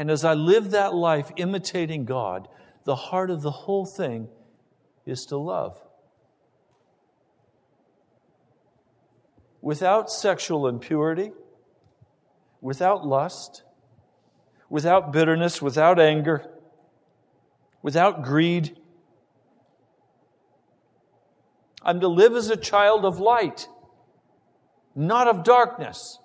And 0.00 0.10
as 0.10 0.24
I 0.24 0.32
live 0.32 0.70
that 0.70 0.94
life 0.94 1.30
imitating 1.36 2.06
God, 2.06 2.48
the 2.84 2.96
heart 2.96 3.30
of 3.30 3.42
the 3.42 3.50
whole 3.50 3.84
thing 3.84 4.28
is 5.04 5.26
to 5.26 5.36
love. 5.36 5.78
Without 9.60 10.10
sexual 10.10 10.66
impurity, 10.66 11.32
without 12.62 13.06
lust, 13.06 13.62
without 14.70 15.12
bitterness, 15.12 15.60
without 15.60 16.00
anger, 16.00 16.46
without 17.82 18.22
greed. 18.22 18.78
I'm 21.82 22.00
to 22.00 22.08
live 22.08 22.32
as 22.32 22.48
a 22.48 22.56
child 22.56 23.04
of 23.04 23.20
light, 23.20 23.68
not 24.94 25.28
of 25.28 25.44
darkness. 25.44 26.18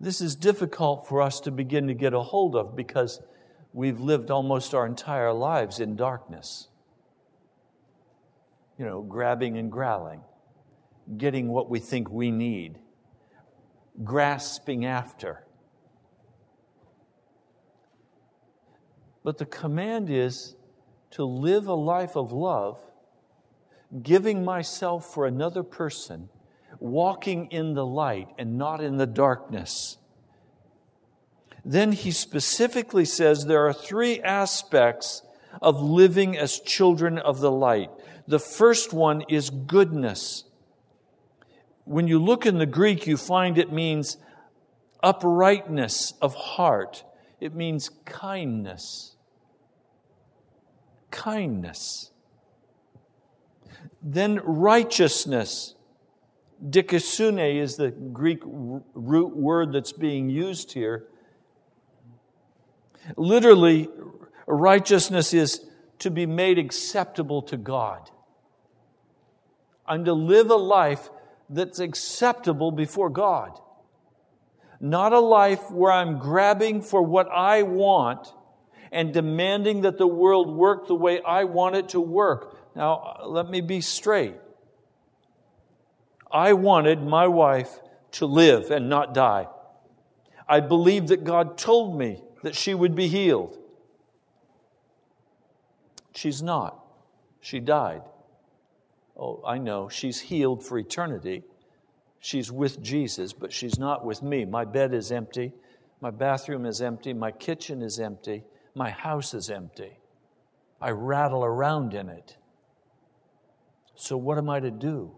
This 0.00 0.20
is 0.20 0.36
difficult 0.36 1.08
for 1.08 1.20
us 1.20 1.40
to 1.40 1.50
begin 1.50 1.88
to 1.88 1.94
get 1.94 2.14
a 2.14 2.20
hold 2.20 2.54
of 2.54 2.76
because 2.76 3.20
we've 3.72 4.00
lived 4.00 4.30
almost 4.30 4.74
our 4.74 4.86
entire 4.86 5.32
lives 5.32 5.80
in 5.80 5.96
darkness. 5.96 6.68
You 8.78 8.84
know, 8.84 9.02
grabbing 9.02 9.58
and 9.58 9.72
growling, 9.72 10.20
getting 11.16 11.48
what 11.48 11.68
we 11.68 11.80
think 11.80 12.10
we 12.10 12.30
need, 12.30 12.78
grasping 14.04 14.84
after. 14.84 15.44
But 19.24 19.38
the 19.38 19.46
command 19.46 20.10
is 20.10 20.54
to 21.10 21.24
live 21.24 21.66
a 21.66 21.74
life 21.74 22.16
of 22.16 22.30
love, 22.30 22.78
giving 24.02 24.44
myself 24.44 25.12
for 25.12 25.26
another 25.26 25.64
person, 25.64 26.28
walking 26.80 27.46
in 27.50 27.74
the 27.74 27.86
light 27.86 28.28
and 28.38 28.56
not 28.56 28.82
in 28.82 28.96
the 28.96 29.06
darkness. 29.06 29.96
Then 31.64 31.92
he 31.92 32.12
specifically 32.12 33.04
says 33.04 33.44
there 33.44 33.66
are 33.66 33.72
three 33.72 34.20
aspects 34.22 35.22
of 35.60 35.80
living 35.80 36.36
as 36.36 36.60
children 36.60 37.18
of 37.18 37.40
the 37.40 37.50
light. 37.50 37.90
The 38.26 38.38
first 38.38 38.92
one 38.92 39.22
is 39.28 39.50
goodness. 39.50 40.44
When 41.84 42.06
you 42.06 42.18
look 42.18 42.46
in 42.46 42.58
the 42.58 42.66
Greek, 42.66 43.06
you 43.06 43.16
find 43.16 43.58
it 43.58 43.72
means 43.72 44.18
uprightness 45.02 46.14
of 46.20 46.34
heart, 46.34 47.04
it 47.40 47.54
means 47.54 47.90
kindness. 48.04 49.16
Kindness. 51.10 52.10
Then 54.02 54.40
righteousness. 54.44 55.74
Dikasune 56.64 57.60
is 57.60 57.76
the 57.76 57.90
Greek 57.90 58.40
root 58.44 59.36
word 59.36 59.72
that's 59.72 59.92
being 59.92 60.28
used 60.28 60.72
here. 60.72 61.06
Literally, 63.16 63.88
righteousness 64.46 65.32
is 65.32 65.66
to 66.00 66.10
be 66.10 66.26
made 66.26 66.58
acceptable 66.58 67.42
to 67.42 67.56
God. 67.56 68.10
I'm 69.86 70.04
to 70.04 70.12
live 70.12 70.50
a 70.50 70.56
life 70.56 71.10
that's 71.48 71.78
acceptable 71.78 72.70
before 72.70 73.08
God. 73.08 73.58
Not 74.80 75.12
a 75.12 75.20
life 75.20 75.70
where 75.70 75.92
I'm 75.92 76.18
grabbing 76.18 76.82
for 76.82 77.02
what 77.02 77.28
I 77.28 77.62
want 77.62 78.32
and 78.92 79.12
demanding 79.12 79.82
that 79.82 79.98
the 79.98 80.06
world 80.06 80.54
work 80.54 80.86
the 80.86 80.94
way 80.94 81.20
I 81.22 81.44
want 81.44 81.76
it 81.76 81.90
to 81.90 82.00
work. 82.00 82.56
Now, 82.76 83.20
let 83.24 83.48
me 83.48 83.60
be 83.60 83.80
straight. 83.80 84.34
I 86.30 86.52
wanted 86.52 87.02
my 87.02 87.26
wife 87.26 87.80
to 88.12 88.26
live 88.26 88.70
and 88.70 88.88
not 88.88 89.14
die. 89.14 89.48
I 90.48 90.60
believed 90.60 91.08
that 91.08 91.24
God 91.24 91.58
told 91.58 91.98
me 91.98 92.22
that 92.42 92.54
she 92.54 92.74
would 92.74 92.94
be 92.94 93.08
healed. 93.08 93.58
She's 96.14 96.42
not. 96.42 96.84
She 97.40 97.60
died. 97.60 98.02
Oh, 99.16 99.42
I 99.46 99.58
know. 99.58 99.88
She's 99.88 100.20
healed 100.20 100.64
for 100.64 100.78
eternity. 100.78 101.44
She's 102.20 102.50
with 102.50 102.82
Jesus, 102.82 103.32
but 103.32 103.52
she's 103.52 103.78
not 103.78 104.04
with 104.04 104.22
me. 104.22 104.44
My 104.44 104.64
bed 104.64 104.94
is 104.94 105.12
empty. 105.12 105.52
My 106.00 106.10
bathroom 106.10 106.66
is 106.66 106.80
empty. 106.80 107.12
My 107.12 107.30
kitchen 107.30 107.82
is 107.82 108.00
empty. 108.00 108.44
My 108.74 108.90
house 108.90 109.34
is 109.34 109.50
empty. 109.50 109.98
I 110.80 110.90
rattle 110.90 111.44
around 111.44 111.94
in 111.94 112.08
it. 112.08 112.36
So, 113.96 114.16
what 114.16 114.38
am 114.38 114.48
I 114.48 114.60
to 114.60 114.70
do? 114.70 115.17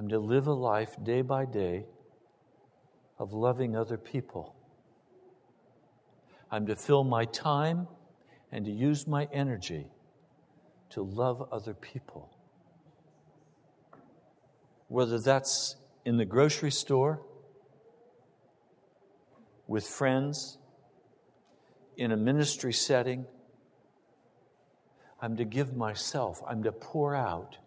I'm 0.00 0.08
to 0.08 0.18
live 0.18 0.46
a 0.46 0.54
life 0.54 0.96
day 1.02 1.20
by 1.20 1.44
day 1.44 1.84
of 3.18 3.34
loving 3.34 3.76
other 3.76 3.98
people. 3.98 4.56
I'm 6.50 6.66
to 6.68 6.74
fill 6.74 7.04
my 7.04 7.26
time 7.26 7.86
and 8.50 8.64
to 8.64 8.70
use 8.70 9.06
my 9.06 9.28
energy 9.30 9.88
to 10.92 11.02
love 11.02 11.46
other 11.52 11.74
people. 11.74 12.34
Whether 14.88 15.18
that's 15.18 15.76
in 16.06 16.16
the 16.16 16.24
grocery 16.24 16.70
store, 16.70 17.20
with 19.66 19.86
friends, 19.86 20.56
in 21.98 22.10
a 22.10 22.16
ministry 22.16 22.72
setting, 22.72 23.26
I'm 25.20 25.36
to 25.36 25.44
give 25.44 25.76
myself, 25.76 26.40
I'm 26.48 26.62
to 26.62 26.72
pour 26.72 27.14
out 27.14 27.58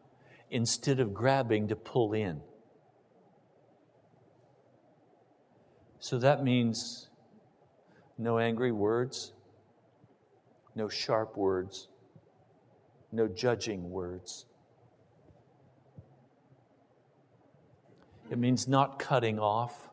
instead 0.54 1.00
of 1.00 1.16
grabbing 1.16 1.68
to 1.68 1.76
pull 1.76 2.14
in. 2.14 2.40
So 6.00 6.20
that 6.20 6.44
means 6.44 7.10
no 8.20 8.38
angry 8.38 8.72
words, 8.72 9.34
no 10.76 10.88
sharp 10.88 11.36
words, 11.36 11.88
no 13.12 13.28
judging 13.28 13.90
words. 13.90 14.46
It 18.30 18.38
means 18.38 18.68
not 18.68 19.00
cutting 19.00 19.40
off, 19.40 19.90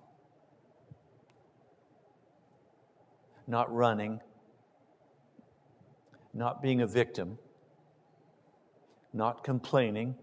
not 3.47 3.75
running, 3.75 4.21
not 6.35 6.61
being 6.61 6.83
a 6.83 6.87
victim, 6.87 7.39
not 9.15 9.43
complaining 9.43 10.17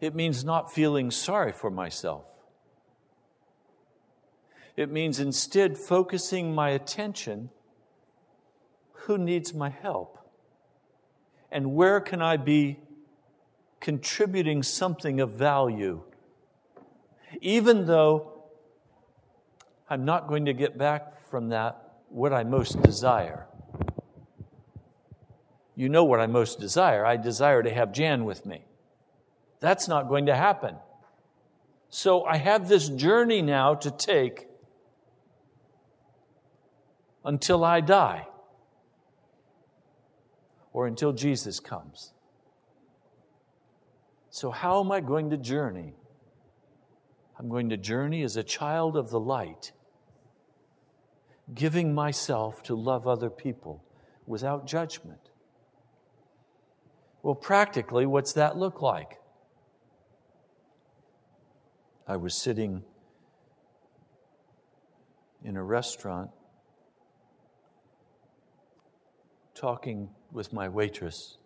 It 0.00 0.14
means 0.14 0.44
not 0.44 0.72
feeling 0.72 1.10
sorry 1.10 1.52
for 1.52 1.70
myself. 1.70 2.24
It 4.76 4.90
means 4.90 5.20
instead 5.20 5.78
focusing 5.78 6.54
my 6.54 6.70
attention 6.70 7.50
who 9.04 9.18
needs 9.18 9.52
my 9.52 9.68
help? 9.68 10.18
And 11.50 11.74
where 11.74 12.00
can 12.00 12.22
I 12.22 12.36
be 12.36 12.80
contributing 13.80 14.62
something 14.62 15.20
of 15.20 15.32
value? 15.32 16.02
Even 17.40 17.86
though 17.86 18.44
I'm 19.88 20.04
not 20.04 20.26
going 20.26 20.46
to 20.46 20.54
get 20.54 20.78
back 20.78 21.18
from 21.28 21.50
that 21.50 21.80
what 22.08 22.32
I 22.32 22.44
most 22.44 22.80
desire. 22.82 23.46
You 25.76 25.88
know 25.88 26.04
what 26.04 26.20
I 26.20 26.26
most 26.26 26.58
desire. 26.58 27.04
I 27.04 27.16
desire 27.16 27.62
to 27.62 27.72
have 27.72 27.92
Jan 27.92 28.24
with 28.24 28.46
me. 28.46 28.64
That's 29.60 29.88
not 29.88 30.08
going 30.08 30.26
to 30.26 30.36
happen. 30.36 30.76
So 31.88 32.24
I 32.24 32.36
have 32.36 32.68
this 32.68 32.88
journey 32.88 33.40
now 33.40 33.74
to 33.76 33.90
take 33.90 34.48
until 37.24 37.64
I 37.64 37.80
die 37.80 38.26
or 40.72 40.86
until 40.86 41.12
Jesus 41.12 41.60
comes. 41.60 42.12
So, 44.28 44.50
how 44.50 44.80
am 44.80 44.90
I 44.90 45.00
going 45.00 45.30
to 45.30 45.36
journey? 45.36 45.94
I'm 47.38 47.48
going 47.48 47.68
to 47.70 47.76
journey 47.76 48.22
as 48.22 48.36
a 48.36 48.42
child 48.42 48.96
of 48.96 49.10
the 49.10 49.20
light, 49.20 49.70
giving 51.54 51.94
myself 51.94 52.62
to 52.64 52.74
love 52.74 53.06
other 53.06 53.30
people 53.30 53.84
without 54.26 54.66
judgment. 54.66 55.30
Well, 57.22 57.36
practically, 57.36 58.06
what's 58.06 58.32
that 58.32 58.56
look 58.56 58.82
like? 58.82 59.20
I 62.06 62.16
was 62.16 62.34
sitting 62.34 62.82
in 65.42 65.56
a 65.56 65.62
restaurant 65.62 66.30
talking 69.54 70.10
with 70.30 70.52
my 70.52 70.68
waitress, 70.68 71.38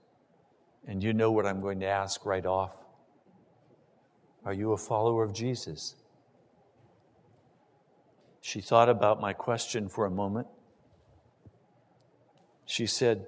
and 0.87 1.03
you 1.03 1.13
know 1.13 1.31
what 1.31 1.47
I'm 1.47 1.61
going 1.61 1.81
to 1.81 1.87
ask 1.87 2.27
right 2.27 2.45
off. 2.45 2.73
Are 4.45 4.53
you 4.53 4.73
a 4.73 4.77
follower 4.77 5.23
of 5.23 5.33
Jesus? 5.33 5.95
She 8.41 8.61
thought 8.61 8.89
about 8.89 9.21
my 9.21 9.33
question 9.33 9.89
for 9.89 10.07
a 10.07 10.11
moment. 10.11 10.47
She 12.65 12.87
said, 12.87 13.27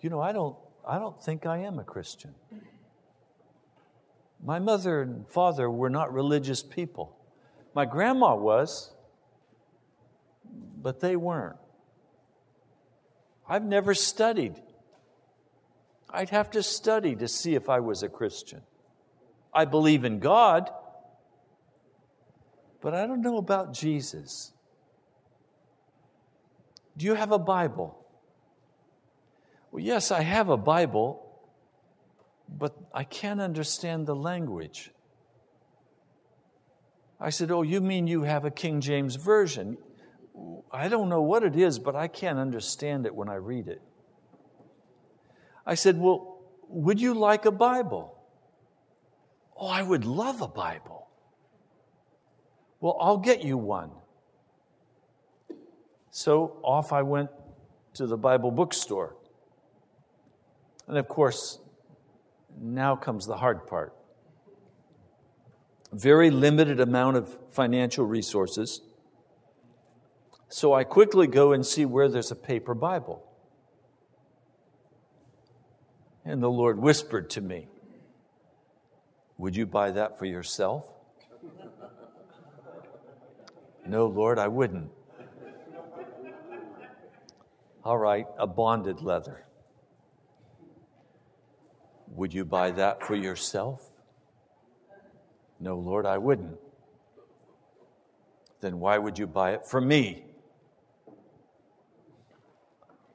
You 0.00 0.10
know, 0.10 0.20
I 0.20 0.32
don't, 0.32 0.56
I 0.86 0.98
don't 0.98 1.20
think 1.22 1.46
I 1.46 1.58
am 1.58 1.78
a 1.78 1.84
Christian. 1.84 2.34
My 4.44 4.58
mother 4.58 5.02
and 5.02 5.28
father 5.28 5.70
were 5.70 5.90
not 5.90 6.12
religious 6.12 6.62
people. 6.62 7.16
My 7.74 7.84
grandma 7.84 8.36
was, 8.36 8.94
but 10.82 11.00
they 11.00 11.16
weren't. 11.16 11.56
I've 13.48 13.64
never 13.64 13.94
studied. 13.94 14.54
I'd 16.10 16.30
have 16.30 16.50
to 16.52 16.62
study 16.62 17.14
to 17.16 17.28
see 17.28 17.54
if 17.54 17.68
I 17.68 17.80
was 17.80 18.02
a 18.02 18.08
Christian. 18.08 18.62
I 19.52 19.64
believe 19.64 20.04
in 20.04 20.18
God, 20.18 20.70
but 22.80 22.94
I 22.94 23.06
don't 23.06 23.22
know 23.22 23.38
about 23.38 23.72
Jesus. 23.72 24.52
Do 26.96 27.06
you 27.06 27.14
have 27.14 27.32
a 27.32 27.38
Bible? 27.38 28.06
Well, 29.70 29.82
yes, 29.82 30.10
I 30.10 30.22
have 30.22 30.48
a 30.48 30.56
Bible, 30.56 31.25
but 32.48 32.76
I 32.94 33.04
can't 33.04 33.40
understand 33.40 34.06
the 34.06 34.14
language. 34.14 34.90
I 37.20 37.30
said, 37.30 37.50
Oh, 37.50 37.62
you 37.62 37.80
mean 37.80 38.06
you 38.06 38.22
have 38.22 38.44
a 38.44 38.50
King 38.50 38.80
James 38.80 39.16
Version? 39.16 39.78
I 40.70 40.88
don't 40.88 41.08
know 41.08 41.22
what 41.22 41.42
it 41.42 41.56
is, 41.56 41.78
but 41.78 41.96
I 41.96 42.08
can't 42.08 42.38
understand 42.38 43.06
it 43.06 43.14
when 43.14 43.28
I 43.28 43.36
read 43.36 43.68
it. 43.68 43.80
I 45.64 45.74
said, 45.74 45.98
Well, 45.98 46.40
would 46.68 47.00
you 47.00 47.14
like 47.14 47.46
a 47.46 47.50
Bible? 47.50 48.18
Oh, 49.56 49.68
I 49.68 49.82
would 49.82 50.04
love 50.04 50.42
a 50.42 50.48
Bible. 50.48 51.08
Well, 52.80 52.98
I'll 53.00 53.18
get 53.18 53.42
you 53.42 53.56
one. 53.56 53.90
So 56.10 56.58
off 56.62 56.92
I 56.92 57.02
went 57.02 57.30
to 57.94 58.06
the 58.06 58.16
Bible 58.16 58.50
bookstore. 58.50 59.16
And 60.86 60.98
of 60.98 61.08
course, 61.08 61.58
now 62.60 62.96
comes 62.96 63.26
the 63.26 63.36
hard 63.36 63.66
part. 63.66 63.94
Very 65.92 66.30
limited 66.30 66.80
amount 66.80 67.16
of 67.16 67.36
financial 67.50 68.04
resources. 68.04 68.80
So 70.48 70.72
I 70.72 70.84
quickly 70.84 71.26
go 71.26 71.52
and 71.52 71.64
see 71.64 71.84
where 71.84 72.08
there's 72.08 72.30
a 72.30 72.36
paper 72.36 72.74
Bible. 72.74 73.22
And 76.24 76.42
the 76.42 76.50
Lord 76.50 76.78
whispered 76.78 77.30
to 77.30 77.40
me, 77.40 77.68
Would 79.38 79.54
you 79.54 79.66
buy 79.66 79.92
that 79.92 80.18
for 80.18 80.24
yourself? 80.24 80.88
no, 83.86 84.06
Lord, 84.06 84.38
I 84.38 84.48
wouldn't. 84.48 84.90
All 87.84 87.98
right, 87.98 88.26
a 88.36 88.48
bonded 88.48 89.02
leather. 89.02 89.45
Would 92.16 92.32
you 92.32 92.46
buy 92.46 92.70
that 92.70 93.02
for 93.06 93.14
yourself? 93.14 93.90
No, 95.60 95.76
Lord, 95.76 96.06
I 96.06 96.16
wouldn't. 96.16 96.58
Then 98.62 98.80
why 98.80 98.96
would 98.96 99.18
you 99.18 99.26
buy 99.26 99.52
it 99.52 99.66
for 99.66 99.82
me? 99.82 100.24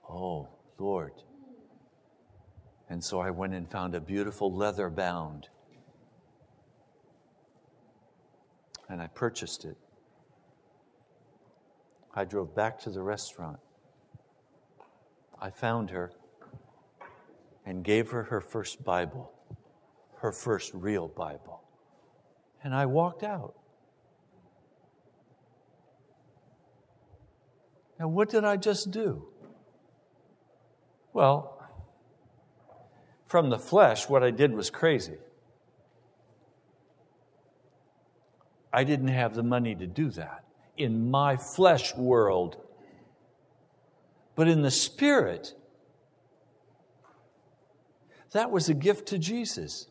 Oh, 0.08 0.50
Lord. 0.78 1.14
And 2.90 3.04
so 3.04 3.20
I 3.20 3.32
went 3.32 3.56
and 3.56 3.70
found 3.70 3.96
a 3.96 4.00
beautiful 4.00 4.54
leather 4.54 4.90
bound. 4.90 5.48
And 8.88 9.02
I 9.02 9.08
purchased 9.08 9.66
it. 9.66 9.78
I 12.14 12.26
drove 12.26 12.54
back 12.54 12.80
to 12.82 12.92
the 12.92 13.02
restaurant. 13.02 13.58
I 15.42 15.50
found 15.50 15.90
her 15.90 16.12
and 17.66 17.84
gave 17.84 18.12
her 18.12 18.24
her 18.24 18.42
first 18.42 18.84
Bible, 18.84 19.32
her 20.18 20.32
first 20.32 20.74
real 20.74 21.08
Bible. 21.08 21.64
And 22.64 22.74
I 22.74 22.86
walked 22.86 23.24
out. 23.24 23.56
Now, 28.00 28.08
what 28.08 28.30
did 28.30 28.44
I 28.44 28.58
just 28.58 28.92
do? 28.92 29.28
Well, 31.14 31.62
from 33.28 33.50
the 33.50 33.60
flesh, 33.60 34.10
what 34.10 34.24
I 34.24 34.32
did 34.32 34.54
was 34.54 34.70
crazy. 34.70 35.18
I 38.74 38.84
didn't 38.84 39.10
have 39.10 39.36
the 39.36 39.44
money 39.44 39.76
to 39.76 39.86
do 39.86 40.10
that 40.12 40.46
in 40.78 41.12
my 41.12 41.38
flesh 41.38 41.96
world. 41.96 42.58
But 44.36 44.48
in 44.48 44.62
the 44.62 44.72
spirit, 44.72 45.54
that 48.34 48.50
was 48.52 48.70
a 48.70 48.74
gift 48.74 49.08
to 49.10 49.18
Jesus. 49.18 49.88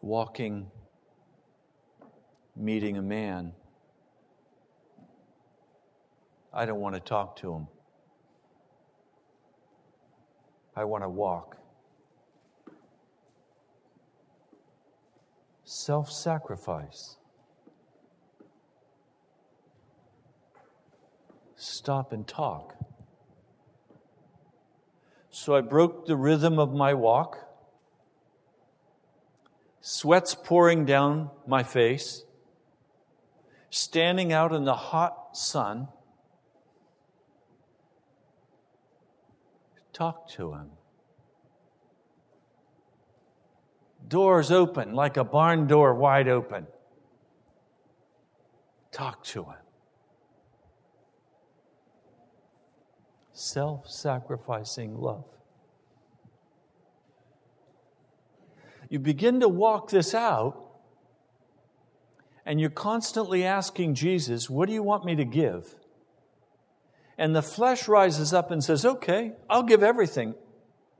Walking, 0.00 0.70
meeting 2.56 2.96
a 2.96 3.02
man. 3.02 3.52
I 6.52 6.66
don't 6.66 6.80
want 6.80 6.94
to 6.96 7.00
talk 7.00 7.36
to 7.36 7.54
him. 7.54 7.68
I 10.74 10.84
want 10.84 11.04
to 11.04 11.08
walk. 11.08 11.56
Self 15.64 16.10
sacrifice. 16.10 17.16
Stop 21.56 22.12
and 22.12 22.26
talk. 22.26 22.81
So 25.34 25.56
I 25.56 25.62
broke 25.62 26.06
the 26.06 26.14
rhythm 26.14 26.58
of 26.58 26.74
my 26.74 26.92
walk, 26.92 27.38
sweats 29.80 30.34
pouring 30.34 30.84
down 30.84 31.30
my 31.46 31.62
face, 31.62 32.24
standing 33.70 34.30
out 34.34 34.52
in 34.52 34.66
the 34.66 34.74
hot 34.74 35.34
sun. 35.34 35.88
Talk 39.94 40.28
to 40.32 40.52
him. 40.52 40.70
Doors 44.06 44.52
open 44.52 44.92
like 44.92 45.16
a 45.16 45.24
barn 45.24 45.66
door 45.66 45.94
wide 45.94 46.28
open. 46.28 46.66
Talk 48.90 49.24
to 49.24 49.44
him. 49.44 49.61
Self 53.42 53.90
sacrificing 53.90 54.96
love. 54.96 55.24
You 58.88 58.98
begin 58.98 59.40
to 59.40 59.48
walk 59.48 59.90
this 59.90 60.14
out, 60.14 60.62
and 62.46 62.60
you're 62.60 62.70
constantly 62.70 63.44
asking 63.44 63.94
Jesus, 63.94 64.48
What 64.48 64.68
do 64.68 64.74
you 64.74 64.82
want 64.82 65.04
me 65.04 65.16
to 65.16 65.24
give? 65.24 65.74
And 67.18 67.34
the 67.34 67.42
flesh 67.42 67.88
rises 67.88 68.32
up 68.32 68.50
and 68.50 68.62
says, 68.62 68.84
Okay, 68.84 69.32
I'll 69.50 69.62
give 69.64 69.82
everything. 69.82 70.34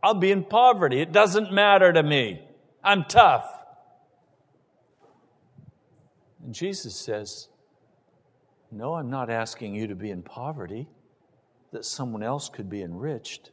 I'll 0.03 0.15
be 0.15 0.33
in 0.33 0.45
poverty. 0.45 1.01
It 1.01 1.13
doesn't 1.13 1.53
matter 1.53 1.93
to 1.93 2.03
me. 2.03 2.43
I'm 2.83 3.05
tough. 3.05 3.47
And 6.43 6.53
Jesus 6.53 6.97
says, 6.97 7.49
No, 8.73 8.95
I'm 8.95 9.11
not 9.11 9.31
asking 9.31 9.77
you 9.77 9.87
to 9.87 9.95
be 9.95 10.11
in 10.11 10.23
poverty 10.23 10.89
that 11.73 11.85
someone 11.85 12.23
else 12.23 12.49
could 12.49 12.69
be 12.69 12.83
enriched. 12.83 13.51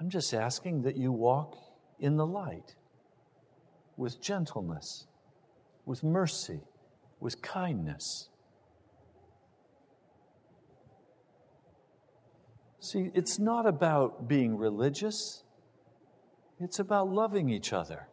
I'm 0.00 0.10
just 0.10 0.34
asking 0.34 0.82
that 0.82 0.96
you 0.96 1.12
walk 1.12 1.56
in 1.98 2.16
the 2.16 2.26
light 2.26 2.74
with 3.96 4.20
gentleness, 4.20 5.06
with 5.84 6.02
mercy, 6.02 6.60
with 7.20 7.40
kindness. 7.40 8.28
See, 12.80 13.10
it's 13.14 13.38
not 13.38 13.66
about 13.66 14.28
being 14.28 14.56
religious, 14.56 15.42
it's 16.60 16.78
about 16.78 17.08
loving 17.10 17.48
each 17.48 17.72
other 17.72 18.08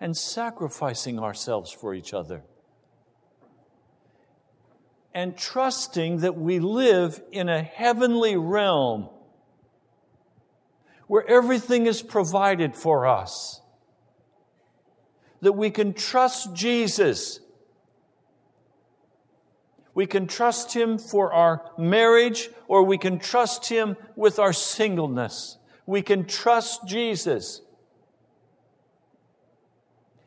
and 0.00 0.16
sacrificing 0.16 1.18
ourselves 1.18 1.70
for 1.70 1.94
each 1.94 2.12
other 2.12 2.42
and 5.14 5.36
trusting 5.36 6.18
that 6.18 6.36
we 6.36 6.58
live 6.58 7.22
in 7.30 7.48
a 7.48 7.62
heavenly 7.62 8.36
realm 8.36 9.08
where 11.06 11.24
everything 11.28 11.86
is 11.86 12.02
provided 12.02 12.74
for 12.74 13.06
us. 13.06 13.60
That 15.42 15.52
we 15.52 15.70
can 15.70 15.92
trust 15.92 16.54
Jesus 16.54 17.40
We 19.94 20.06
can 20.06 20.26
trust 20.26 20.74
Him 20.74 20.98
for 20.98 21.32
our 21.32 21.62
marriage, 21.78 22.50
or 22.66 22.82
we 22.82 22.98
can 22.98 23.18
trust 23.18 23.68
Him 23.68 23.96
with 24.16 24.38
our 24.38 24.52
singleness. 24.52 25.56
We 25.86 26.02
can 26.02 26.26
trust 26.26 26.86
Jesus. 26.86 27.60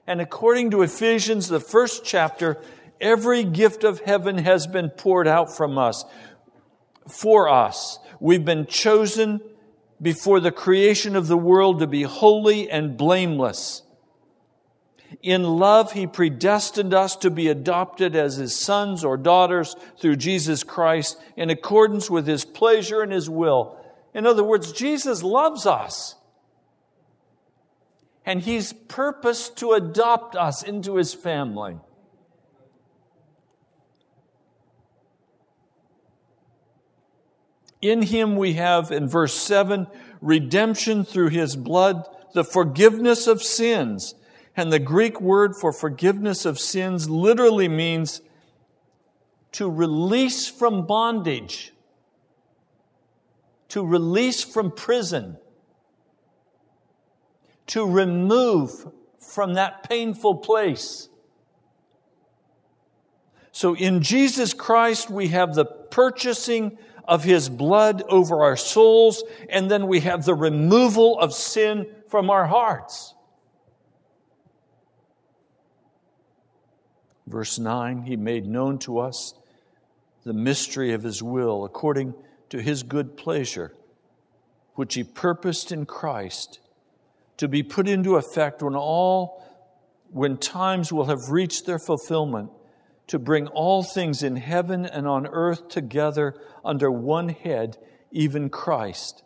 And 0.05 0.21
according 0.21 0.71
to 0.71 0.83
Ephesians, 0.83 1.49
the 1.49 1.59
first 1.59 2.05
chapter, 2.05 2.57
every 3.01 3.43
gift 3.43 3.83
of 3.83 4.01
heaven 4.01 4.37
has 4.39 4.67
been 4.67 4.89
poured 4.89 5.27
out 5.27 5.55
from 5.55 5.77
us, 5.77 6.05
for 7.09 7.49
us. 7.49 7.99
We've 8.19 8.45
been 8.45 8.65
chosen 8.65 9.41
before 10.01 10.39
the 10.39 10.51
creation 10.51 11.15
of 11.15 11.27
the 11.27 11.37
world 11.37 11.79
to 11.79 11.87
be 11.87 12.03
holy 12.03 12.69
and 12.69 12.97
blameless. 12.97 13.83
In 15.21 15.43
love, 15.43 15.93
He 15.93 16.05
predestined 16.05 16.93
us 16.93 17.15
to 17.17 17.29
be 17.29 17.47
adopted 17.47 18.15
as 18.15 18.35
His 18.35 18.55
sons 18.55 19.03
or 19.03 19.17
daughters 19.17 19.75
through 19.99 20.17
Jesus 20.17 20.63
Christ 20.63 21.17
in 21.35 21.49
accordance 21.49 22.09
with 22.09 22.27
His 22.27 22.43
pleasure 22.43 23.01
and 23.01 23.11
His 23.11 23.29
will. 23.29 23.79
In 24.13 24.25
other 24.25 24.43
words, 24.43 24.71
Jesus 24.71 25.23
loves 25.23 25.65
us. 25.65 26.15
And 28.25 28.41
He's 28.41 28.73
purposed 28.73 29.57
to 29.57 29.71
adopt 29.71 30.35
us 30.35 30.61
into 30.61 30.97
His 30.97 31.13
family. 31.13 31.77
In 37.81 38.01
Him 38.01 38.35
we 38.35 38.53
have, 38.53 38.91
in 38.91 39.07
verse 39.07 39.33
7, 39.33 39.87
redemption 40.21 41.03
through 41.03 41.29
His 41.29 41.55
blood, 41.55 42.07
the 42.33 42.43
forgiveness 42.43 43.27
of 43.27 43.41
sins 43.41 44.15
and 44.55 44.73
the 44.73 44.79
Greek 44.79 45.21
word 45.21 45.55
for 45.55 45.71
forgiveness 45.71 46.43
of 46.43 46.59
sins 46.59 47.07
literally 47.09 47.67
means 47.67 48.21
to 49.51 49.69
release 49.69 50.47
from 50.47 50.87
bondage, 50.87 51.73
to 53.69 53.85
release 53.85 54.43
from 54.43 54.71
prison, 54.71 55.37
to 57.67 57.85
remove 57.85 58.87
from 59.19 59.53
that 59.53 59.87
painful 59.87 60.37
place. 60.37 61.09
So 63.51 63.75
in 63.75 64.01
Jesus 64.01 64.53
Christ, 64.53 65.09
we 65.09 65.29
have 65.29 65.53
the 65.53 65.65
purchasing 65.65 66.77
of 67.07 67.23
His 67.23 67.49
blood 67.49 68.03
over 68.09 68.43
our 68.43 68.57
souls, 68.57 69.23
and 69.49 69.71
then 69.71 69.87
we 69.87 70.01
have 70.01 70.25
the 70.25 70.35
removal 70.35 71.17
of 71.19 71.33
sin 71.33 71.87
from 72.09 72.29
our 72.29 72.47
hearts. 72.47 73.13
Verse 77.25 77.59
9, 77.59 78.03
He 78.03 78.15
made 78.15 78.45
known 78.45 78.79
to 78.79 78.99
us 78.99 79.33
the 80.23 80.33
mystery 80.33 80.93
of 80.93 81.03
His 81.03 81.23
will 81.23 81.63
according 81.63 82.13
to 82.49 82.61
His 82.61 82.83
good 82.83 83.17
pleasure, 83.17 83.73
which 84.75 84.95
He 84.95 85.03
purposed 85.03 85.71
in 85.71 85.85
Christ 85.85 86.59
to 87.37 87.47
be 87.47 87.63
put 87.63 87.87
into 87.87 88.15
effect 88.15 88.63
when 88.63 88.75
all, 88.75 89.43
when 90.11 90.37
times 90.37 90.91
will 90.91 91.05
have 91.05 91.29
reached 91.29 91.65
their 91.65 91.79
fulfillment, 91.79 92.49
to 93.07 93.19
bring 93.19 93.47
all 93.47 93.83
things 93.83 94.23
in 94.23 94.35
heaven 94.35 94.85
and 94.85 95.07
on 95.07 95.27
earth 95.27 95.69
together 95.69 96.35
under 96.63 96.91
one 96.91 97.29
head, 97.29 97.77
even 98.11 98.49
Christ. 98.49 99.23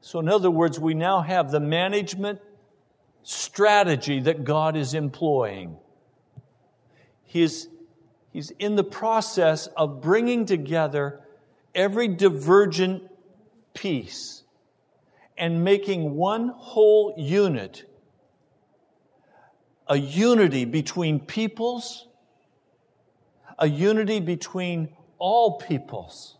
So, 0.00 0.18
in 0.18 0.28
other 0.28 0.50
words, 0.50 0.78
we 0.78 0.94
now 0.94 1.20
have 1.20 1.50
the 1.50 1.60
management 1.60 2.40
strategy 3.22 4.20
that 4.20 4.44
God 4.44 4.76
is 4.76 4.94
employing 4.94 5.76
he's, 7.30 7.68
he's 8.32 8.50
in 8.58 8.74
the 8.74 8.84
process 8.84 9.68
of 9.68 10.00
bringing 10.02 10.46
together 10.46 11.20
every 11.74 12.08
divergent 12.08 13.04
piece 13.72 14.42
and 15.38 15.62
making 15.62 16.16
one 16.16 16.48
whole 16.48 17.14
unit 17.16 17.84
a 19.86 19.96
unity 19.96 20.64
between 20.64 21.20
peoples, 21.20 22.06
a 23.60 23.68
unity 23.68 24.18
between 24.18 24.88
all 25.18 25.58
peoples, 25.58 26.38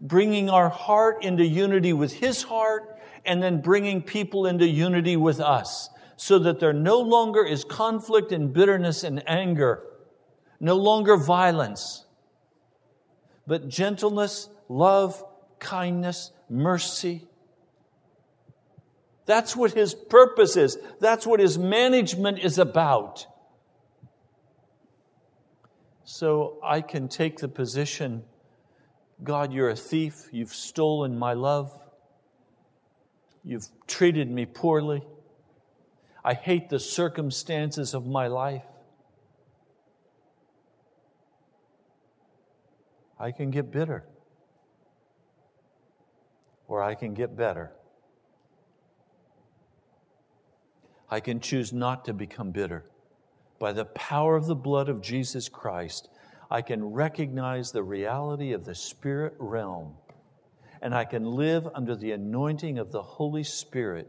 bringing 0.00 0.50
our 0.50 0.68
heart 0.68 1.24
into 1.24 1.44
unity 1.44 1.92
with 1.92 2.12
His 2.12 2.42
heart, 2.42 3.00
and 3.24 3.42
then 3.42 3.60
bringing 3.60 4.02
people 4.02 4.46
into 4.46 4.68
unity 4.68 5.16
with 5.16 5.40
us 5.40 5.88
so 6.16 6.38
that 6.38 6.60
there 6.60 6.72
no 6.72 7.00
longer 7.00 7.44
is 7.44 7.64
conflict 7.64 8.30
and 8.30 8.52
bitterness 8.52 9.02
and 9.02 9.26
anger, 9.28 9.82
no 10.60 10.76
longer 10.76 11.16
violence, 11.16 12.04
but 13.46 13.68
gentleness, 13.68 14.48
love, 14.68 15.22
kindness, 15.58 16.30
mercy. 16.48 17.26
That's 19.26 19.56
what 19.56 19.72
his 19.72 19.94
purpose 19.94 20.56
is. 20.56 20.78
That's 21.00 21.26
what 21.26 21.40
his 21.40 21.58
management 21.58 22.38
is 22.38 22.58
about. 22.58 23.26
So 26.06 26.58
I 26.62 26.80
can 26.82 27.08
take 27.08 27.38
the 27.38 27.48
position 27.48 28.22
God, 29.24 29.52
you're 29.52 29.70
a 29.70 29.76
thief. 29.76 30.28
You've 30.30 30.54
stolen 30.54 31.18
my 31.18 31.32
love. 31.32 31.72
You've 33.42 33.66
treated 33.86 34.30
me 34.30 34.44
poorly. 34.44 35.02
I 36.24 36.34
hate 36.34 36.68
the 36.68 36.78
circumstances 36.78 37.94
of 37.94 38.06
my 38.06 38.26
life. 38.26 38.64
I 43.18 43.30
can 43.30 43.50
get 43.50 43.70
bitter. 43.70 44.04
Or 46.68 46.82
I 46.82 46.94
can 46.94 47.14
get 47.14 47.36
better. 47.36 47.72
I 51.08 51.20
can 51.20 51.40
choose 51.40 51.72
not 51.72 52.04
to 52.04 52.12
become 52.12 52.50
bitter. 52.50 52.84
By 53.58 53.72
the 53.72 53.86
power 53.86 54.36
of 54.36 54.46
the 54.46 54.54
blood 54.54 54.88
of 54.88 55.00
Jesus 55.00 55.48
Christ, 55.48 56.08
I 56.50 56.62
can 56.62 56.84
recognize 56.84 57.72
the 57.72 57.82
reality 57.82 58.52
of 58.52 58.64
the 58.64 58.74
spirit 58.74 59.34
realm 59.38 59.94
and 60.82 60.94
I 60.94 61.04
can 61.04 61.24
live 61.24 61.66
under 61.74 61.96
the 61.96 62.12
anointing 62.12 62.78
of 62.78 62.92
the 62.92 63.02
Holy 63.02 63.42
Spirit 63.42 64.08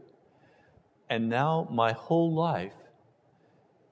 and 1.10 1.28
now 1.28 1.66
my 1.70 1.92
whole 1.92 2.32
life 2.32 2.74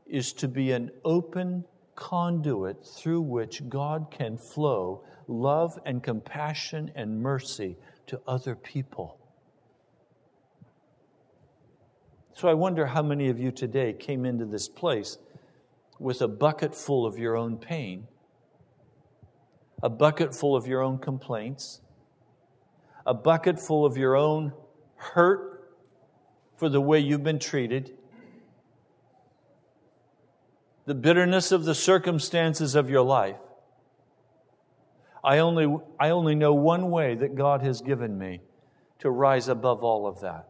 is 0.07 0.33
to 0.35 0.49
be 0.49 0.73
an 0.73 0.90
open 1.05 1.64
conduit 1.95 2.87
through 2.87 3.23
which 3.23 3.69
God 3.69 4.09
can 4.11 4.37
flow 4.37 5.03
love 5.27 5.79
and 5.85 6.03
compassion 6.03 6.92
and 6.95 7.21
mercy 7.21 7.77
to 8.07 8.21
other 8.29 8.55
people. 8.55 9.19
So 12.35 12.49
I 12.49 12.55
wonder 12.55 12.87
how 12.87 13.03
many 13.03 13.31
of 13.31 13.40
you 13.40 13.51
today 13.51 13.95
came 13.95 14.27
into 14.27 14.45
this 14.45 14.69
place 14.69 15.19
with 15.98 16.20
a 16.20 16.28
bucket 16.28 16.74
full 16.74 17.06
of 17.06 17.18
your 17.18 17.37
own 17.37 17.56
pain, 17.56 18.06
a 19.82 19.88
bucket 19.88 20.35
full 20.35 20.56
of 20.56 20.66
your 20.66 20.82
own 20.82 20.98
complaints, 20.98 21.80
a 23.06 23.14
bucket 23.14 23.59
full 23.59 23.85
of 23.85 23.96
your 23.96 24.16
own 24.16 24.52
hurt 24.96 25.74
for 26.56 26.68
the 26.68 26.80
way 26.80 26.98
you've 26.98 27.22
been 27.22 27.38
treated, 27.38 27.96
the 30.87 30.94
bitterness 30.94 31.52
of 31.52 31.64
the 31.64 31.74
circumstances 31.74 32.74
of 32.74 32.88
your 32.88 33.02
life. 33.02 33.37
I 35.22 35.38
only, 35.38 35.76
I 35.98 36.11
only 36.11 36.35
know 36.35 36.54
one 36.54 36.90
way 36.90 37.16
that 37.16 37.35
God 37.35 37.62
has 37.62 37.80
given 37.80 38.16
me 38.16 38.40
to 39.00 39.11
rise 39.11 39.48
above 39.48 39.82
all 39.82 40.06
of 40.06 40.20
that. 40.20 40.48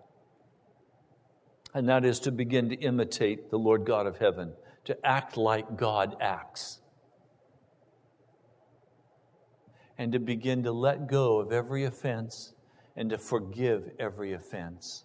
And 1.72 1.88
that 1.88 2.04
is 2.04 2.20
to 2.20 2.30
begin 2.30 2.68
to 2.68 2.76
imitate 2.76 3.50
the 3.50 3.59
Lord 3.59 3.85
God 3.85 4.06
of 4.06 4.18
heaven, 4.18 4.52
to 4.87 5.07
act 5.07 5.37
like 5.37 5.77
God 5.77 6.16
acts. 6.20 6.81
And 9.99 10.12
to 10.12 10.18
begin 10.18 10.62
to 10.64 10.72
let 10.72 11.07
go 11.07 11.38
of 11.38 11.53
every 11.53 11.85
offense 11.85 12.53
and 12.96 13.11
to 13.11 13.18
forgive 13.18 13.90
every 13.99 14.33
offense 14.33 15.05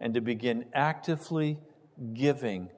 and 0.00 0.14
to 0.14 0.20
begin 0.20 0.64
actively 0.74 1.58
giving 2.14 2.68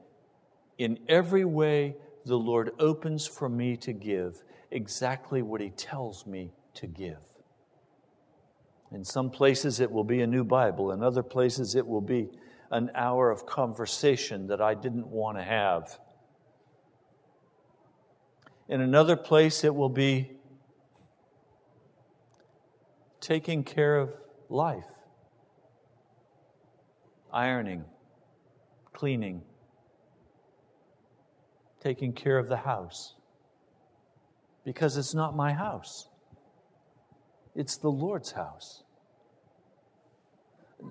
in 0.79 0.99
every 1.09 1.45
way 1.45 1.95
the 2.25 2.37
Lord 2.37 2.71
opens 2.79 3.27
for 3.27 3.49
me 3.49 3.77
to 3.79 3.93
give 3.93 4.43
exactly 4.71 5.43
what 5.43 5.61
He 5.61 5.71
tells 5.71 6.27
me 6.27 6.53
to 6.75 6.87
give. 6.87 7.19
In 8.93 9.05
some 9.05 9.31
places, 9.31 9.81
it 9.81 9.91
will 9.91 10.05
be 10.05 10.23
a 10.23 10.27
new 10.27 10.45
Bible. 10.45 10.93
In 10.93 11.03
other 11.03 11.23
places, 11.23 11.75
it 11.75 11.87
will 11.87 12.01
be 12.01 12.29
an 12.71 12.91
hour 12.95 13.31
of 13.31 13.47
conversation 13.47 14.47
that 14.49 14.61
I 14.61 14.75
didn't 14.75 15.09
want 15.09 15.39
to 15.39 15.43
have. 15.43 15.99
In 18.69 18.81
another 18.81 19.17
place, 19.17 19.65
it 19.65 19.75
will 19.75 19.89
be 19.89 20.31
taking 23.21 23.65
care 23.65 23.97
of 23.97 24.15
life 24.49 24.85
ironing, 27.33 27.85
cleaning, 28.93 29.43
taking 31.81 32.13
care 32.13 32.39
of 32.39 32.49
the 32.49 32.57
house 32.57 33.15
because 34.65 34.97
it's 34.97 35.15
not 35.15 35.35
my 35.35 35.53
house, 35.53 36.09
it's 37.55 37.77
the 37.77 37.91
Lord's 37.91 38.33
house. 38.33 38.83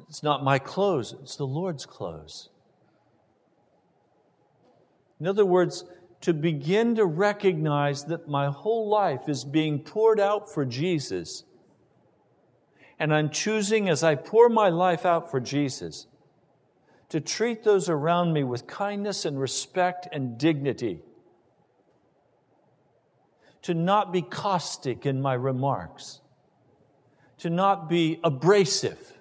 It's 0.07 0.23
not 0.23 0.43
my 0.43 0.59
clothes, 0.59 1.15
it's 1.21 1.35
the 1.35 1.47
Lord's 1.47 1.85
clothes. 1.85 2.49
In 5.19 5.27
other 5.27 5.45
words, 5.45 5.85
to 6.21 6.33
begin 6.33 6.95
to 6.95 7.05
recognize 7.05 8.05
that 8.05 8.27
my 8.27 8.47
whole 8.47 8.89
life 8.89 9.27
is 9.27 9.45
being 9.45 9.79
poured 9.79 10.19
out 10.19 10.51
for 10.51 10.65
Jesus. 10.65 11.43
And 12.99 13.13
I'm 13.13 13.29
choosing 13.29 13.87
as 13.89 14.03
I 14.03 14.15
pour 14.15 14.49
my 14.49 14.69
life 14.69 15.05
out 15.05 15.31
for 15.31 15.39
Jesus 15.39 16.07
to 17.09 17.19
treat 17.19 17.63
those 17.63 17.89
around 17.89 18.33
me 18.33 18.43
with 18.43 18.67
kindness 18.67 19.25
and 19.25 19.39
respect 19.39 20.07
and 20.11 20.37
dignity. 20.37 21.01
To 23.63 23.73
not 23.73 24.13
be 24.13 24.21
caustic 24.21 25.05
in 25.05 25.21
my 25.21 25.33
remarks. 25.33 26.21
To 27.39 27.49
not 27.49 27.89
be 27.89 28.19
abrasive 28.23 29.18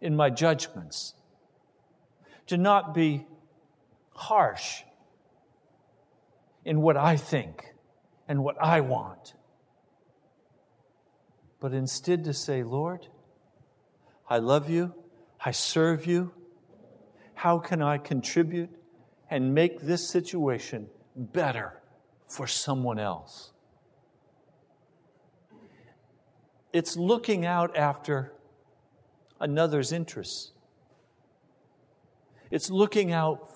in 0.00 0.16
my 0.16 0.30
judgments. 0.30 1.14
To 2.46 2.56
not 2.56 2.94
be 2.94 3.26
harsh 4.14 4.82
in 6.64 6.82
what 6.82 6.96
I 6.96 7.16
think 7.16 7.74
and 8.26 8.42
what 8.42 8.56
I 8.60 8.80
want. 8.80 9.34
But 11.60 11.72
instead 11.72 12.24
to 12.24 12.34
say, 12.34 12.62
Lord, 12.62 13.06
I 14.28 14.38
love 14.38 14.68
you, 14.70 14.94
I 15.44 15.50
serve 15.50 16.06
you. 16.06 16.32
How 17.34 17.58
can 17.58 17.82
I 17.82 17.98
contribute 17.98 18.70
and 19.30 19.54
make 19.54 19.80
this 19.80 20.08
situation 20.08 20.88
better 21.16 21.80
for 22.26 22.46
someone 22.46 22.98
else? 22.98 23.52
It's 26.72 26.96
looking 26.96 27.46
out 27.46 27.76
after 27.76 28.32
another's 29.40 29.92
interests. 29.92 30.52
It's 32.50 32.70
looking 32.70 33.12
out 33.12 33.50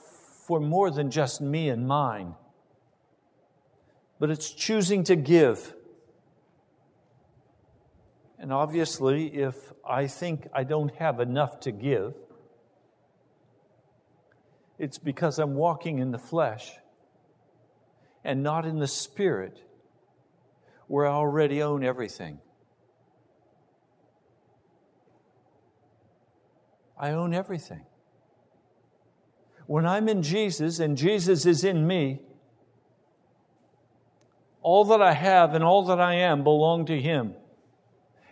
for 0.47 0.61
more 0.61 0.91
than 0.91 1.11
just 1.11 1.41
me 1.41 1.69
and 1.69 1.87
mine 1.87 2.35
but 4.23 4.31
it's 4.31 4.53
choosing 4.53 5.03
to 5.03 5.17
give. 5.17 5.75
And 8.39 8.53
obviously, 8.53 9.27
if 9.27 9.57
I 9.85 10.07
think 10.07 10.47
I 10.55 10.63
don't 10.63 10.95
have 10.95 11.19
enough 11.19 11.59
to 11.63 11.73
give, 11.73 12.15
it's 14.79 14.99
because 14.99 15.41
I'm 15.41 15.57
walking 15.57 15.99
in 15.99 16.13
the 16.13 16.21
flesh 16.21 16.71
and 18.23 18.45
not 18.45 18.65
in 18.65 18.79
the 18.79 18.87
spirit, 18.87 19.59
where 20.87 21.05
I 21.05 21.11
already 21.11 21.61
own 21.61 21.83
everything. 21.83 22.39
I 27.03 27.11
own 27.11 27.35
everything. 27.35 27.85
When 29.67 29.85
I'm 29.85 30.09
in 30.09 30.23
Jesus 30.23 30.79
and 30.79 30.97
Jesus 30.97 31.47
is 31.47 31.65
in 31.65 31.85
me, 31.85 32.21
all 34.63 34.85
that 34.85 35.03
I 35.03 35.13
have 35.13 35.55
and 35.55 35.65
all 35.65 35.87
that 35.87 36.01
I 36.01 36.15
am 36.15 36.45
belong 36.45 36.87
to 36.87 37.01
Him. 37.01 37.35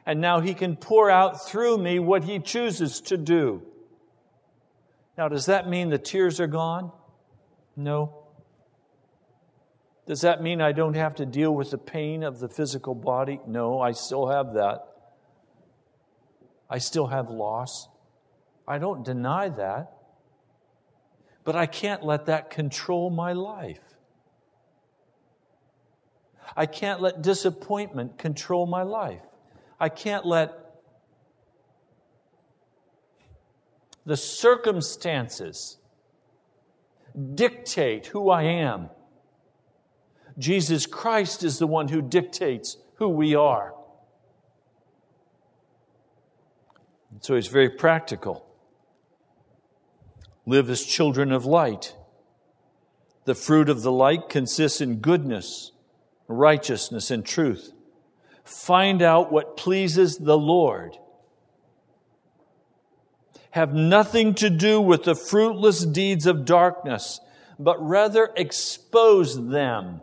And 0.06 0.20
now 0.20 0.38
He 0.38 0.54
can 0.54 0.76
pour 0.76 1.10
out 1.10 1.44
through 1.48 1.78
me 1.78 1.98
what 1.98 2.22
He 2.22 2.38
chooses 2.38 3.00
to 3.02 3.16
do. 3.16 3.62
Now, 5.18 5.26
does 5.26 5.46
that 5.46 5.68
mean 5.68 5.90
the 5.90 5.98
tears 5.98 6.38
are 6.38 6.46
gone? 6.46 6.92
No. 7.74 8.24
Does 10.06 10.20
that 10.20 10.42
mean 10.42 10.60
I 10.60 10.70
don't 10.70 10.94
have 10.94 11.16
to 11.16 11.26
deal 11.26 11.52
with 11.52 11.72
the 11.72 11.78
pain 11.78 12.22
of 12.22 12.38
the 12.38 12.48
physical 12.48 12.94
body? 12.94 13.40
No, 13.48 13.80
I 13.80 13.92
still 13.92 14.28
have 14.28 14.54
that. 14.54 14.86
I 16.70 16.78
still 16.78 17.08
have 17.08 17.28
loss. 17.28 17.88
I 18.66 18.78
don't 18.78 19.04
deny 19.04 19.48
that. 19.48 19.92
But 21.44 21.56
I 21.56 21.66
can't 21.66 22.04
let 22.04 22.26
that 22.26 22.50
control 22.50 23.10
my 23.10 23.32
life. 23.32 23.80
I 26.56 26.66
can't 26.66 27.00
let 27.00 27.22
disappointment 27.22 28.18
control 28.18 28.66
my 28.66 28.82
life. 28.82 29.22
I 29.78 29.88
can't 29.88 30.26
let 30.26 30.52
the 34.04 34.16
circumstances 34.16 35.78
dictate 37.34 38.06
who 38.06 38.30
I 38.30 38.42
am. 38.42 38.90
Jesus 40.38 40.86
Christ 40.86 41.44
is 41.44 41.58
the 41.58 41.66
one 41.66 41.88
who 41.88 42.02
dictates 42.02 42.76
who 42.96 43.08
we 43.08 43.34
are. 43.34 43.74
So 47.20 47.34
he's 47.34 47.48
very 47.48 47.70
practical. 47.70 48.49
Live 50.50 50.68
as 50.68 50.84
children 50.84 51.32
of 51.32 51.46
light. 51.46 51.94
The 53.24 53.34
fruit 53.34 53.68
of 53.68 53.82
the 53.82 53.92
light 53.92 54.28
consists 54.28 54.80
in 54.80 54.96
goodness 54.96 55.70
righteousness, 56.30 57.10
and 57.10 57.26
truth. 57.26 57.72
Find 58.44 59.02
out 59.02 59.32
what 59.32 59.56
pleases 59.56 60.16
the 60.16 60.38
Lord. 60.38 60.96
Have 63.50 63.74
nothing 63.74 64.34
to 64.36 64.48
do 64.48 64.80
with 64.80 65.04
the 65.04 65.16
fruitless 65.16 65.84
deeds 65.84 66.26
of 66.26 66.44
darkness, 66.44 67.20
but 67.58 67.76
rather 67.84 68.30
expose 68.36 69.48
them. 69.48 70.02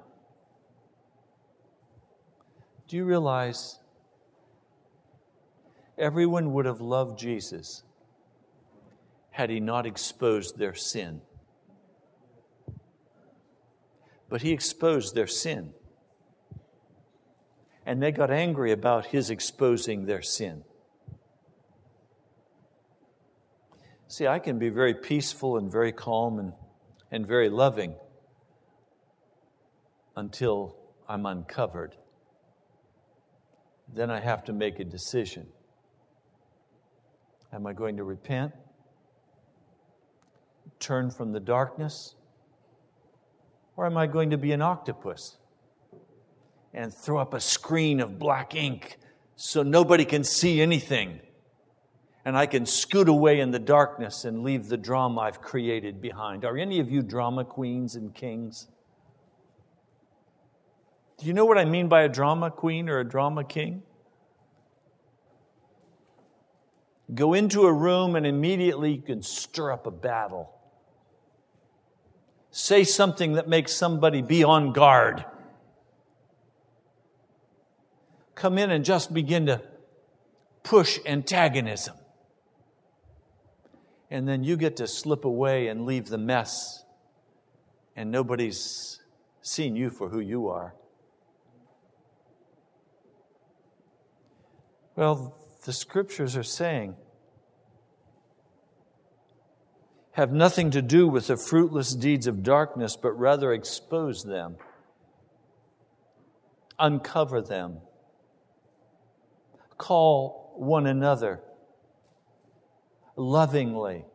Do 2.89 2.97
you 2.97 3.05
realize 3.05 3.79
everyone 5.97 6.53
would 6.53 6.65
have 6.65 6.81
loved 6.81 7.17
Jesus 7.17 7.83
had 9.37 9.49
he 9.49 9.59
not 9.59 9.85
exposed 9.85 10.57
their 10.57 10.73
sin? 10.73 11.21
But 14.29 14.41
he 14.41 14.51
exposed 14.51 15.15
their 15.15 15.27
sin 15.27 15.73
and 17.87 18.03
they 18.03 18.11
got 18.11 18.29
angry 18.29 18.73
about 18.73 19.05
his 19.05 19.29
exposing 19.29 20.05
their 20.05 20.21
sin. 20.21 20.65
See, 24.09 24.27
I 24.27 24.39
can 24.39 24.59
be 24.59 24.67
very 24.67 24.93
peaceful 24.93 25.57
and 25.57 25.71
very 25.71 25.93
calm 25.93 26.37
and, 26.37 26.53
and 27.11 27.25
very 27.25 27.49
loving 27.49 27.95
until 30.17 30.75
I'm 31.07 31.25
uncovered. 31.25 31.95
Then 33.87 34.11
I 34.11 34.19
have 34.19 34.43
to 34.45 34.53
make 34.53 34.81
a 34.81 34.83
decision. 34.83 35.47
Am 37.53 37.65
I 37.65 37.71
going 37.71 37.95
to 37.97 38.03
repent? 38.03 38.51
Turn 40.79 41.11
from 41.11 41.31
the 41.31 41.39
darkness? 41.39 42.15
Or 43.75 43.85
am 43.85 43.97
I 43.97 44.07
going 44.07 44.29
to 44.31 44.37
be 44.37 44.51
an 44.51 44.61
octopus? 44.61 45.37
and 46.77 46.93
throw 46.93 47.17
up 47.17 47.33
a 47.33 47.39
screen 47.39 47.99
of 47.99 48.19
black 48.19 48.53
ink 48.53 48.97
so 49.35 49.63
nobody 49.63 50.05
can 50.05 50.23
see 50.23 50.61
anything. 50.61 51.19
And 52.23 52.37
I 52.37 52.45
can 52.45 52.65
scoot 52.65 53.09
away 53.09 53.39
in 53.39 53.49
the 53.49 53.59
darkness 53.59 54.25
and 54.25 54.43
leave 54.43 54.67
the 54.67 54.77
drama 54.77 55.21
I've 55.21 55.41
created 55.41 56.01
behind. 56.01 56.45
Are 56.45 56.55
any 56.55 56.79
of 56.79 56.91
you 56.91 57.01
drama 57.01 57.45
queens 57.45 57.95
and 57.95 58.13
kings? 58.13 58.67
Do 61.17 61.25
you 61.25 61.33
know 61.33 61.45
what 61.45 61.57
I 61.57 61.65
mean 61.65 61.87
by 61.87 62.03
a 62.03 62.09
drama 62.09 62.51
queen 62.51 62.89
or 62.89 62.99
a 62.99 63.07
drama 63.07 63.43
king? 63.43 63.81
Go 67.15 67.33
into 67.33 67.61
a 67.63 67.73
room 67.73 68.15
and 68.15 68.27
immediately 68.27 68.95
you 68.95 69.01
can 69.01 69.23
stir 69.23 69.71
up 69.71 69.87
a 69.87 69.91
battle. 69.91 70.53
Say 72.57 72.85
something 72.85 73.33
that 73.33 73.47
makes 73.47 73.71
somebody 73.71 74.23
be 74.23 74.43
on 74.43 74.73
guard 74.73 75.23
come 78.33 78.57
in 78.57 78.71
and 78.71 78.83
just 78.83 79.13
begin 79.13 79.45
to 79.45 79.61
push 80.63 80.97
antagonism. 81.05 81.95
And 84.09 84.27
then 84.27 84.43
you 84.43 84.57
get 84.57 84.77
to 84.77 84.87
slip 84.87 85.23
away 85.23 85.67
and 85.67 85.85
leave 85.85 86.07
the 86.07 86.17
mess, 86.17 86.83
and 87.95 88.09
nobody's 88.09 89.01
seen 89.43 89.75
you 89.75 89.91
for 89.91 90.09
who 90.09 90.19
you 90.19 90.47
are. 90.47 90.73
Well, 94.95 95.37
the 95.65 95.73
scriptures 95.73 96.35
are 96.35 96.43
saying, 96.43 96.95
have 100.17 100.31
nothing 100.33 100.71
to 100.71 100.81
do 100.81 101.07
with 101.07 101.27
the 101.27 101.37
fruitless 101.37 101.93
deeds 101.93 102.25
of 102.25 102.41
darkness, 102.41 102.97
but 102.99 103.11
rather 103.11 103.53
expose 103.53 104.23
them, 104.23 104.55
uncover 106.79 107.39
them, 107.39 107.77
call 109.77 110.55
one 110.57 110.87
another 110.87 111.39
lovingly 113.15 114.05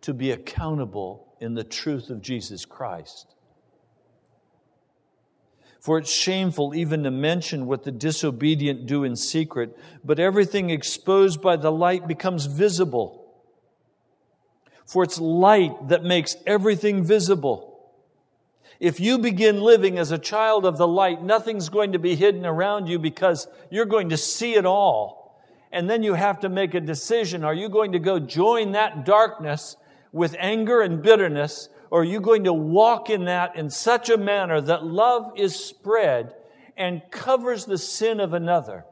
to 0.00 0.12
be 0.12 0.32
accountable 0.32 1.32
in 1.40 1.54
the 1.54 1.62
truth 1.62 2.10
of 2.10 2.20
Jesus 2.20 2.64
Christ. 2.64 3.32
For 5.78 5.98
it's 5.98 6.12
shameful 6.12 6.74
even 6.74 7.04
to 7.04 7.12
mention 7.12 7.66
what 7.66 7.84
the 7.84 7.92
disobedient 7.92 8.86
do 8.86 9.04
in 9.04 9.14
secret, 9.14 9.78
but 10.04 10.18
everything 10.18 10.70
exposed 10.70 11.40
by 11.40 11.54
the 11.54 11.70
light 11.70 12.08
becomes 12.08 12.46
visible. 12.46 13.25
For 14.86 15.02
it's 15.02 15.20
light 15.20 15.88
that 15.88 16.04
makes 16.04 16.36
everything 16.46 17.04
visible. 17.04 17.76
If 18.78 19.00
you 19.00 19.18
begin 19.18 19.60
living 19.60 19.98
as 19.98 20.12
a 20.12 20.18
child 20.18 20.64
of 20.64 20.78
the 20.78 20.86
light, 20.86 21.22
nothing's 21.22 21.68
going 21.68 21.92
to 21.92 21.98
be 21.98 22.14
hidden 22.14 22.46
around 22.46 22.86
you 22.86 22.98
because 22.98 23.48
you're 23.70 23.86
going 23.86 24.10
to 24.10 24.16
see 24.16 24.54
it 24.54 24.66
all. 24.66 25.42
And 25.72 25.90
then 25.90 26.02
you 26.02 26.14
have 26.14 26.40
to 26.40 26.48
make 26.48 26.74
a 26.74 26.80
decision. 26.80 27.42
Are 27.42 27.54
you 27.54 27.68
going 27.68 27.92
to 27.92 27.98
go 27.98 28.18
join 28.20 28.72
that 28.72 29.04
darkness 29.04 29.76
with 30.12 30.36
anger 30.38 30.82
and 30.82 31.02
bitterness? 31.02 31.68
Or 31.90 32.02
are 32.02 32.04
you 32.04 32.20
going 32.20 32.44
to 32.44 32.52
walk 32.52 33.10
in 33.10 33.24
that 33.24 33.56
in 33.56 33.70
such 33.70 34.08
a 34.08 34.16
manner 34.16 34.60
that 34.60 34.84
love 34.84 35.32
is 35.36 35.56
spread 35.56 36.34
and 36.76 37.02
covers 37.10 37.64
the 37.64 37.78
sin 37.78 38.20
of 38.20 38.34
another? 38.34 38.84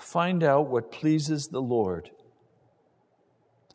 Find 0.00 0.42
out 0.42 0.68
what 0.68 0.90
pleases 0.90 1.48
the 1.48 1.60
Lord. 1.60 2.10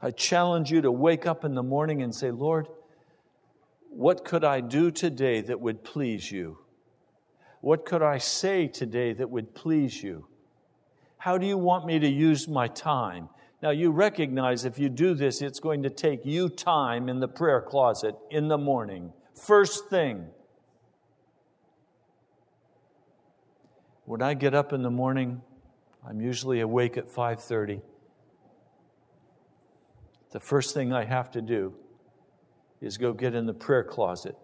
I 0.01 0.09
challenge 0.09 0.71
you 0.71 0.81
to 0.81 0.91
wake 0.91 1.27
up 1.27 1.45
in 1.45 1.53
the 1.53 1.63
morning 1.63 2.01
and 2.01 2.13
say, 2.13 2.31
Lord, 2.31 2.67
what 3.89 4.25
could 4.25 4.43
I 4.43 4.59
do 4.59 4.91
today 4.91 5.41
that 5.41 5.61
would 5.61 5.83
please 5.83 6.31
you? 6.31 6.57
What 7.61 7.85
could 7.85 8.01
I 8.01 8.17
say 8.17 8.67
today 8.67 9.13
that 9.13 9.29
would 9.29 9.53
please 9.53 10.01
you? 10.01 10.27
How 11.17 11.37
do 11.37 11.45
you 11.45 11.57
want 11.57 11.85
me 11.85 11.99
to 11.99 12.09
use 12.09 12.47
my 12.47 12.67
time? 12.67 13.29
Now, 13.61 13.69
you 13.69 13.91
recognize 13.91 14.65
if 14.65 14.77
you 14.77 14.89
do 14.89 15.13
this, 15.13 15.41
it's 15.41 15.59
going 15.59 15.83
to 15.83 15.89
take 15.89 16.25
you 16.25 16.49
time 16.49 17.07
in 17.07 17.19
the 17.19 17.27
prayer 17.27 17.61
closet 17.61 18.15
in 18.31 18.47
the 18.47 18.57
morning. 18.57 19.13
First 19.35 19.89
thing. 19.89 20.25
When 24.05 24.21
I 24.21 24.33
get 24.33 24.53
up 24.53 24.73
in 24.73 24.81
the 24.81 24.91
morning, 24.91 25.41
I'm 26.07 26.21
usually 26.21 26.59
awake 26.59 26.97
at 26.97 27.07
5:30 27.07 27.81
the 30.35 30.41
first 30.41 30.73
thing 30.73 30.91
I 30.91 31.05
have 31.05 31.31
to 31.31 31.41
do 31.41 31.73
is 32.81 32.97
go 32.97 33.13
get 33.13 33.35
in 33.35 33.45
the 33.45 33.53
prayer 33.53 33.85
closet. 33.85 34.35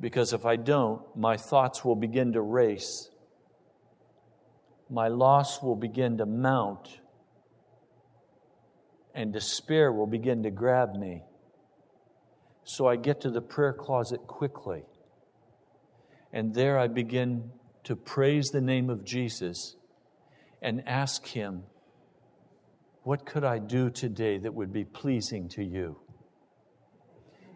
Because 0.00 0.32
if 0.32 0.46
I 0.46 0.56
don't, 0.56 1.02
my 1.14 1.36
thoughts 1.36 1.84
will 1.84 1.96
begin 1.96 2.32
to 2.32 2.40
race. 2.40 3.10
My 4.88 5.08
loss 5.08 5.62
will 5.62 5.76
begin 5.76 6.16
to 6.16 6.24
mount. 6.24 6.98
And 9.14 9.34
despair 9.34 9.92
will 9.92 10.06
begin 10.06 10.42
to 10.44 10.50
grab 10.50 10.96
me. 10.96 11.24
So 12.64 12.88
I 12.88 12.96
get 12.96 13.20
to 13.20 13.30
the 13.30 13.42
prayer 13.42 13.74
closet 13.74 14.26
quickly. 14.26 14.84
And 16.32 16.54
there 16.54 16.78
I 16.78 16.88
begin 16.88 17.50
to 17.84 17.96
praise 17.96 18.48
the 18.48 18.62
name 18.62 18.88
of 18.88 19.04
Jesus 19.04 19.76
and 20.62 20.82
ask 20.86 21.26
Him 21.26 21.64
what 23.02 23.26
could 23.26 23.44
I 23.44 23.58
do 23.58 23.90
today 23.90 24.38
that 24.38 24.54
would 24.54 24.72
be 24.72 24.84
pleasing 24.84 25.48
to 25.50 25.64
you? 25.64 25.98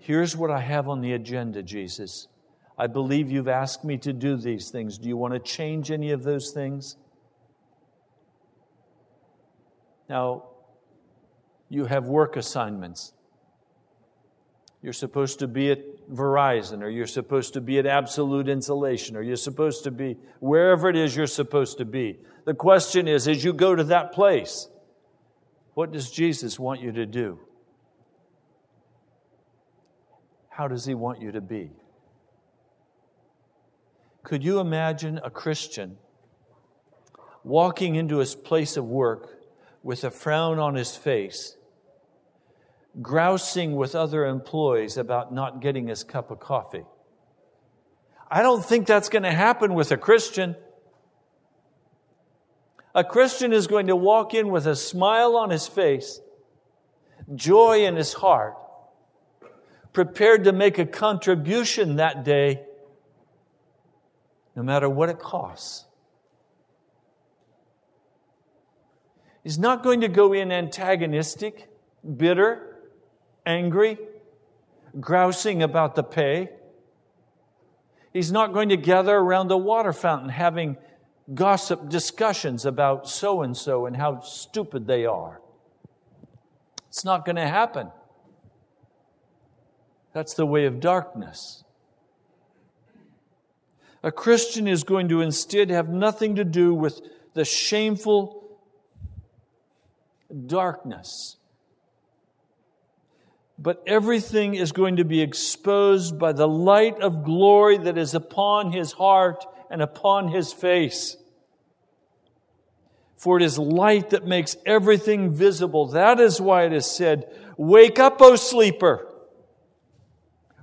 Here's 0.00 0.36
what 0.36 0.50
I 0.50 0.60
have 0.60 0.88
on 0.88 1.00
the 1.00 1.12
agenda, 1.12 1.62
Jesus. 1.62 2.26
I 2.78 2.88
believe 2.88 3.30
you've 3.30 3.48
asked 3.48 3.84
me 3.84 3.96
to 3.98 4.12
do 4.12 4.36
these 4.36 4.70
things. 4.70 4.98
Do 4.98 5.08
you 5.08 5.16
want 5.16 5.34
to 5.34 5.40
change 5.40 5.90
any 5.90 6.10
of 6.10 6.24
those 6.24 6.52
things? 6.52 6.96
Now, 10.08 10.44
you 11.68 11.86
have 11.86 12.06
work 12.06 12.36
assignments. 12.36 13.12
You're 14.86 14.92
supposed 14.92 15.40
to 15.40 15.48
be 15.48 15.72
at 15.72 15.80
Verizon, 16.08 16.80
or 16.80 16.88
you're 16.88 17.08
supposed 17.08 17.54
to 17.54 17.60
be 17.60 17.80
at 17.80 17.86
Absolute 17.86 18.48
Insulation, 18.48 19.16
or 19.16 19.20
you're 19.20 19.34
supposed 19.34 19.82
to 19.82 19.90
be 19.90 20.16
wherever 20.38 20.88
it 20.88 20.94
is 20.94 21.16
you're 21.16 21.26
supposed 21.26 21.78
to 21.78 21.84
be. 21.84 22.20
The 22.44 22.54
question 22.54 23.08
is 23.08 23.26
as 23.26 23.42
you 23.42 23.52
go 23.52 23.74
to 23.74 23.82
that 23.82 24.12
place, 24.12 24.68
what 25.74 25.90
does 25.90 26.08
Jesus 26.08 26.56
want 26.56 26.82
you 26.82 26.92
to 26.92 27.04
do? 27.04 27.40
How 30.50 30.68
does 30.68 30.84
he 30.84 30.94
want 30.94 31.20
you 31.20 31.32
to 31.32 31.40
be? 31.40 31.72
Could 34.22 34.44
you 34.44 34.60
imagine 34.60 35.18
a 35.24 35.30
Christian 35.30 35.96
walking 37.42 37.96
into 37.96 38.18
his 38.18 38.36
place 38.36 38.76
of 38.76 38.84
work 38.84 39.30
with 39.82 40.04
a 40.04 40.12
frown 40.12 40.60
on 40.60 40.76
his 40.76 40.94
face, 40.94 41.55
grousing 43.00 43.76
with 43.76 43.94
other 43.94 44.26
employees 44.26 44.96
about 44.96 45.32
not 45.32 45.60
getting 45.60 45.88
his 45.88 46.04
cup 46.04 46.30
of 46.30 46.40
coffee? 46.40 46.84
I 48.30 48.42
don't 48.42 48.64
think 48.64 48.86
that's 48.86 49.08
going 49.08 49.22
to 49.22 49.32
happen 49.32 49.74
with 49.74 49.92
a 49.92 49.96
Christian. 49.96 50.56
A 52.94 53.04
Christian 53.04 53.52
is 53.52 53.66
going 53.66 53.88
to 53.88 53.96
walk 53.96 54.34
in 54.34 54.48
with 54.48 54.66
a 54.66 54.74
smile 54.74 55.36
on 55.36 55.50
his 55.50 55.66
face, 55.66 56.20
joy 57.34 57.84
in 57.84 57.94
his 57.94 58.14
heart, 58.14 58.56
prepared 59.92 60.44
to 60.44 60.52
make 60.52 60.78
a 60.78 60.86
contribution 60.86 61.96
that 61.96 62.24
day, 62.24 62.62
no 64.56 64.62
matter 64.62 64.88
what 64.88 65.08
it 65.08 65.18
costs. 65.18 65.84
He's 69.44 69.58
not 69.58 69.84
going 69.84 70.00
to 70.00 70.08
go 70.08 70.32
in 70.32 70.50
antagonistic, 70.50 71.68
bitter, 72.16 72.65
angry, 73.46 73.98
grousing 75.00 75.62
about 75.62 75.94
the 75.94 76.02
pay. 76.02 76.50
He's 78.12 78.32
not 78.32 78.52
going 78.52 78.68
to 78.70 78.76
gather 78.76 79.16
around 79.16 79.48
the 79.48 79.58
water 79.58 79.92
fountain 79.92 80.28
having 80.28 80.76
gossip 81.34 81.88
discussions 81.88 82.64
about 82.64 83.08
so 83.08 83.42
and 83.42 83.56
so 83.56 83.86
and 83.86 83.96
how 83.96 84.20
stupid 84.20 84.86
they 84.86 85.06
are. 85.06 85.40
It's 86.88 87.04
not 87.04 87.24
going 87.24 87.36
to 87.36 87.46
happen. 87.46 87.90
That's 90.12 90.34
the 90.34 90.46
way 90.46 90.64
of 90.64 90.80
darkness. 90.80 91.62
A 94.02 94.12
Christian 94.12 94.66
is 94.66 94.84
going 94.84 95.08
to 95.08 95.20
instead 95.20 95.68
have 95.70 95.88
nothing 95.88 96.36
to 96.36 96.44
do 96.44 96.72
with 96.72 97.00
the 97.34 97.44
shameful 97.44 98.58
darkness. 100.46 101.36
But 103.58 103.82
everything 103.86 104.54
is 104.54 104.72
going 104.72 104.96
to 104.96 105.04
be 105.04 105.22
exposed 105.22 106.18
by 106.18 106.32
the 106.32 106.48
light 106.48 107.00
of 107.00 107.24
glory 107.24 107.78
that 107.78 107.96
is 107.96 108.14
upon 108.14 108.72
his 108.72 108.92
heart 108.92 109.44
and 109.70 109.80
upon 109.80 110.28
his 110.28 110.52
face. 110.52 111.16
For 113.16 113.38
it 113.38 113.42
is 113.42 113.58
light 113.58 114.10
that 114.10 114.26
makes 114.26 114.56
everything 114.66 115.32
visible. 115.32 115.86
That 115.86 116.20
is 116.20 116.40
why 116.40 116.64
it 116.66 116.72
is 116.72 116.86
said, 116.86 117.30
Wake 117.56 117.98
up, 117.98 118.20
O 118.20 118.36
sleeper! 118.36 119.10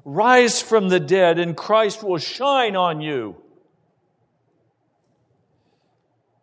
Rise 0.06 0.62
from 0.62 0.90
the 0.90 1.00
dead, 1.00 1.40
and 1.40 1.58
Christ 1.58 2.04
will 2.04 2.18
shine 2.18 2.76
on 2.76 3.02
you. 3.02 3.38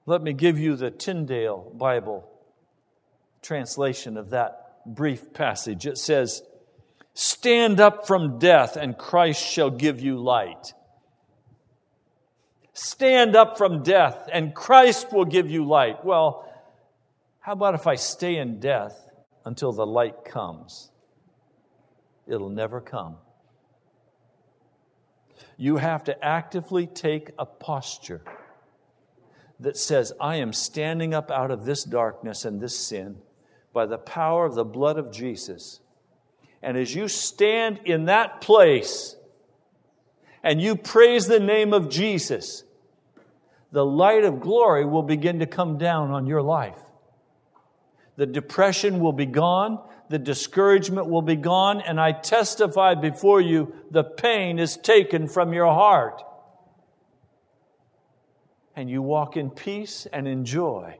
Let 0.06 0.22
me 0.22 0.32
give 0.32 0.58
you 0.58 0.74
the 0.74 0.90
Tyndale 0.90 1.70
Bible 1.76 2.28
translation 3.42 4.16
of 4.16 4.30
that 4.30 4.69
brief 4.94 5.32
passage. 5.32 5.86
It 5.86 5.98
says, 5.98 6.42
Stand 7.14 7.80
up 7.80 8.06
from 8.06 8.38
death, 8.38 8.76
and 8.76 8.96
Christ 8.96 9.44
shall 9.44 9.70
give 9.70 10.00
you 10.00 10.18
light. 10.18 10.74
Stand 12.72 13.36
up 13.36 13.58
from 13.58 13.82
death, 13.82 14.28
and 14.32 14.54
Christ 14.54 15.12
will 15.12 15.24
give 15.24 15.50
you 15.50 15.66
light. 15.66 16.04
Well, 16.04 16.48
how 17.40 17.52
about 17.52 17.74
if 17.74 17.86
I 17.86 17.96
stay 17.96 18.36
in 18.36 18.60
death 18.60 18.96
until 19.44 19.72
the 19.72 19.86
light 19.86 20.24
comes? 20.24 20.90
It'll 22.26 22.48
never 22.48 22.80
come. 22.80 23.16
You 25.56 25.76
have 25.76 26.04
to 26.04 26.24
actively 26.24 26.86
take 26.86 27.32
a 27.38 27.44
posture 27.44 28.22
that 29.58 29.76
says, 29.76 30.12
I 30.20 30.36
am 30.36 30.52
standing 30.52 31.12
up 31.12 31.30
out 31.30 31.50
of 31.50 31.64
this 31.64 31.84
darkness 31.84 32.44
and 32.44 32.60
this 32.60 32.78
sin 32.78 33.18
by 33.72 33.86
the 33.86 33.98
power 33.98 34.46
of 34.46 34.54
the 34.54 34.64
blood 34.64 34.98
of 34.98 35.12
Jesus. 35.12 35.80
And 36.62 36.76
as 36.76 36.94
you 36.94 37.08
stand 37.08 37.80
in 37.84 38.06
that 38.06 38.40
place 38.40 39.16
and 40.42 40.60
you 40.60 40.76
praise 40.76 41.26
the 41.26 41.40
name 41.40 41.72
of 41.72 41.88
Jesus, 41.88 42.64
the 43.72 43.84
light 43.84 44.24
of 44.24 44.40
glory 44.40 44.84
will 44.84 45.02
begin 45.02 45.38
to 45.38 45.46
come 45.46 45.78
down 45.78 46.10
on 46.10 46.26
your 46.26 46.42
life. 46.42 46.78
The 48.16 48.26
depression 48.26 49.00
will 49.00 49.12
be 49.12 49.26
gone, 49.26 49.78
the 50.10 50.18
discouragement 50.18 51.08
will 51.08 51.22
be 51.22 51.36
gone, 51.36 51.80
and 51.80 52.00
I 52.00 52.12
testify 52.12 52.94
before 52.94 53.40
you 53.40 53.72
the 53.90 54.04
pain 54.04 54.58
is 54.58 54.76
taken 54.76 55.28
from 55.28 55.52
your 55.52 55.72
heart. 55.72 56.22
And 58.74 58.90
you 58.90 59.02
walk 59.02 59.36
in 59.36 59.50
peace 59.50 60.06
and 60.12 60.26
in 60.26 60.44
joy. 60.44 60.98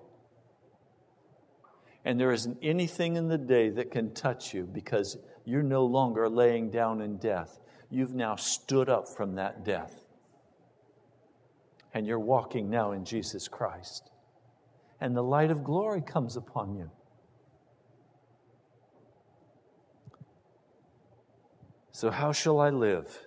And 2.05 2.19
there 2.19 2.33
isn't 2.33 2.59
anything 2.63 3.17
in 3.17 3.29
the 3.29 3.39
day 3.39 3.69
that 3.71 3.91
can 3.91 4.15
touch 4.15 4.55
you 4.55 4.65
because 4.65 5.19
You're 5.45 5.63
no 5.63 5.85
longer 5.85 6.29
laying 6.29 6.71
down 6.71 7.01
in 7.01 7.17
death. 7.17 7.59
You've 7.91 8.15
now 8.15 8.37
stood 8.37 8.89
up 8.89 9.09
from 9.09 9.35
that 9.35 9.65
death. 9.65 10.05
And 11.93 12.07
you're 12.07 12.21
walking 12.21 12.71
now 12.71 12.93
in 12.93 13.05
Jesus 13.05 13.49
Christ. 13.49 14.11
And 15.01 15.17
the 15.17 15.23
light 15.23 15.51
of 15.51 15.65
glory 15.65 16.03
comes 16.03 16.37
upon 16.37 16.77
you. 16.77 16.91
So, 21.91 22.11
how 22.11 22.33
shall 22.33 22.61
I 22.61 22.71
live? 22.71 23.19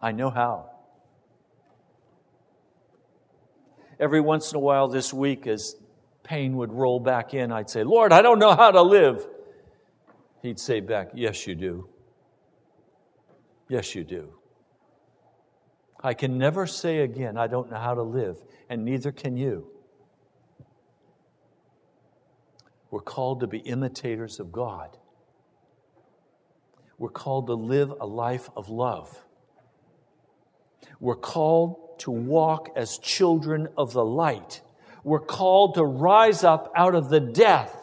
I 0.00 0.12
know 0.12 0.30
how. 0.30 0.75
Every 3.98 4.20
once 4.20 4.52
in 4.52 4.56
a 4.56 4.60
while 4.60 4.88
this 4.88 5.12
week, 5.12 5.46
as 5.46 5.76
pain 6.22 6.56
would 6.56 6.72
roll 6.72 7.00
back 7.00 7.34
in, 7.34 7.50
I'd 7.50 7.70
say, 7.70 7.82
Lord, 7.82 8.12
I 8.12 8.20
don't 8.20 8.38
know 8.38 8.54
how 8.54 8.70
to 8.70 8.82
live. 8.82 9.26
He'd 10.42 10.58
say 10.58 10.80
back, 10.80 11.10
Yes, 11.14 11.46
you 11.46 11.54
do. 11.54 11.88
Yes, 13.68 13.94
you 13.94 14.04
do. 14.04 14.32
I 16.00 16.14
can 16.14 16.38
never 16.38 16.66
say 16.66 17.00
again, 17.00 17.36
I 17.36 17.46
don't 17.46 17.70
know 17.70 17.78
how 17.78 17.94
to 17.94 18.02
live, 18.02 18.36
and 18.68 18.84
neither 18.84 19.12
can 19.12 19.36
you. 19.36 19.68
We're 22.90 23.00
called 23.00 23.40
to 23.40 23.46
be 23.46 23.58
imitators 23.58 24.38
of 24.38 24.52
God. 24.52 24.96
We're 26.98 27.08
called 27.08 27.48
to 27.48 27.54
live 27.54 27.92
a 28.00 28.06
life 28.06 28.48
of 28.56 28.68
love. 28.68 29.22
We're 31.00 31.16
called 31.16 31.85
to 31.98 32.10
walk 32.10 32.70
as 32.76 32.98
children 32.98 33.68
of 33.76 33.92
the 33.92 34.04
light. 34.04 34.62
We're 35.04 35.20
called 35.20 35.74
to 35.74 35.84
rise 35.84 36.44
up 36.44 36.72
out 36.74 36.94
of 36.94 37.08
the 37.08 37.20
death 37.20 37.76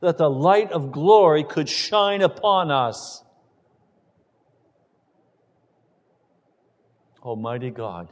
that 0.00 0.18
the 0.18 0.30
light 0.30 0.72
of 0.72 0.92
glory 0.92 1.44
could 1.44 1.68
shine 1.68 2.22
upon 2.22 2.70
us. 2.70 3.22
Almighty 7.22 7.70
God, 7.70 8.08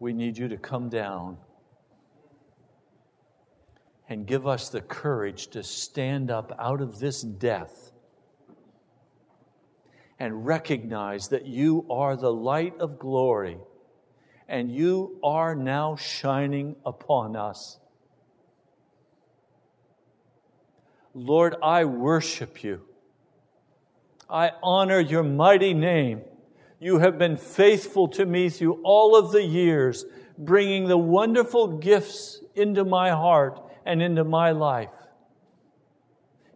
we 0.00 0.12
need 0.12 0.38
you 0.38 0.48
to 0.48 0.56
come 0.56 0.88
down 0.88 1.36
and 4.08 4.26
give 4.26 4.46
us 4.46 4.70
the 4.70 4.80
courage 4.80 5.48
to 5.48 5.62
stand 5.62 6.30
up 6.30 6.52
out 6.58 6.80
of 6.80 6.98
this 6.98 7.22
death 7.22 7.92
and 10.18 10.46
recognize 10.46 11.28
that 11.28 11.46
you 11.46 11.86
are 11.90 12.16
the 12.16 12.32
light 12.32 12.74
of 12.80 12.98
glory 12.98 13.58
and 14.48 14.70
you 14.74 15.18
are 15.22 15.54
now 15.54 15.94
shining 15.94 16.74
upon 16.84 17.36
us. 17.36 17.78
Lord, 21.14 21.56
I 21.62 21.84
worship 21.84 22.64
you. 22.64 22.82
I 24.30 24.52
honor 24.62 25.00
your 25.00 25.22
mighty 25.22 25.74
name. 25.74 26.22
You 26.80 26.98
have 26.98 27.18
been 27.18 27.36
faithful 27.36 28.08
to 28.08 28.24
me 28.24 28.48
through 28.48 28.80
all 28.84 29.16
of 29.16 29.32
the 29.32 29.42
years, 29.42 30.04
bringing 30.38 30.86
the 30.86 30.98
wonderful 30.98 31.78
gifts 31.78 32.40
into 32.54 32.84
my 32.84 33.10
heart 33.10 33.60
and 33.84 34.00
into 34.00 34.24
my 34.24 34.52
life. 34.52 34.94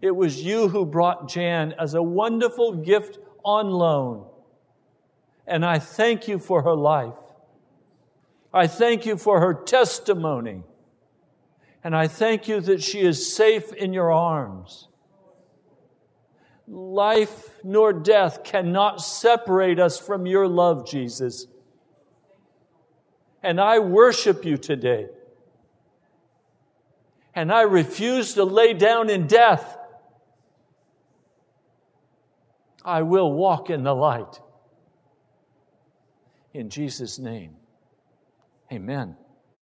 It 0.01 0.15
was 0.15 0.43
you 0.43 0.69
who 0.69 0.85
brought 0.85 1.29
Jan 1.29 1.75
as 1.79 1.95
a 1.95 2.03
wonderful 2.03 2.75
gift 2.75 3.19
on 3.45 3.71
loan. 3.71 4.27
And 5.47 5.65
I 5.65 5.79
thank 5.79 6.29
you 6.29 6.39
for 6.39 6.63
her 6.63 6.75
life. 6.75 7.15
I 8.55 8.67
thank 8.67 9.07
you 9.07 9.17
for 9.17 9.41
her 9.41 9.55
testimony. 9.55 10.63
And 11.85 11.97
I 11.97 12.07
thank 12.07 12.49
you 12.49 12.61
that 12.61 12.83
she 12.83 13.01
is 13.01 13.35
safe 13.35 13.73
in 13.73 13.93
your 13.93 14.13
arms. 14.13 14.89
Life 16.69 17.51
nor 17.65 17.93
death 17.93 18.45
cannot 18.45 19.01
separate 19.01 19.81
us 19.81 19.99
from 19.99 20.27
your 20.27 20.47
love, 20.47 20.89
Jesus. 20.89 21.47
And 23.43 23.61
I 23.61 23.81
worship 23.81 24.45
you 24.45 24.57
today. 24.57 25.09
And 27.35 27.51
I 27.51 27.63
refuse 27.63 28.35
to 28.35 28.45
lay 28.45 28.75
down 28.75 29.11
in 29.11 29.27
death. 29.27 29.77
I 32.85 33.03
will 33.03 33.33
walk 33.33 33.71
in 33.71 33.85
the 33.85 33.95
light. 33.95 34.41
In 36.53 36.69
Jesus' 36.69 37.19
name, 37.19 37.57
amen. 38.71 39.17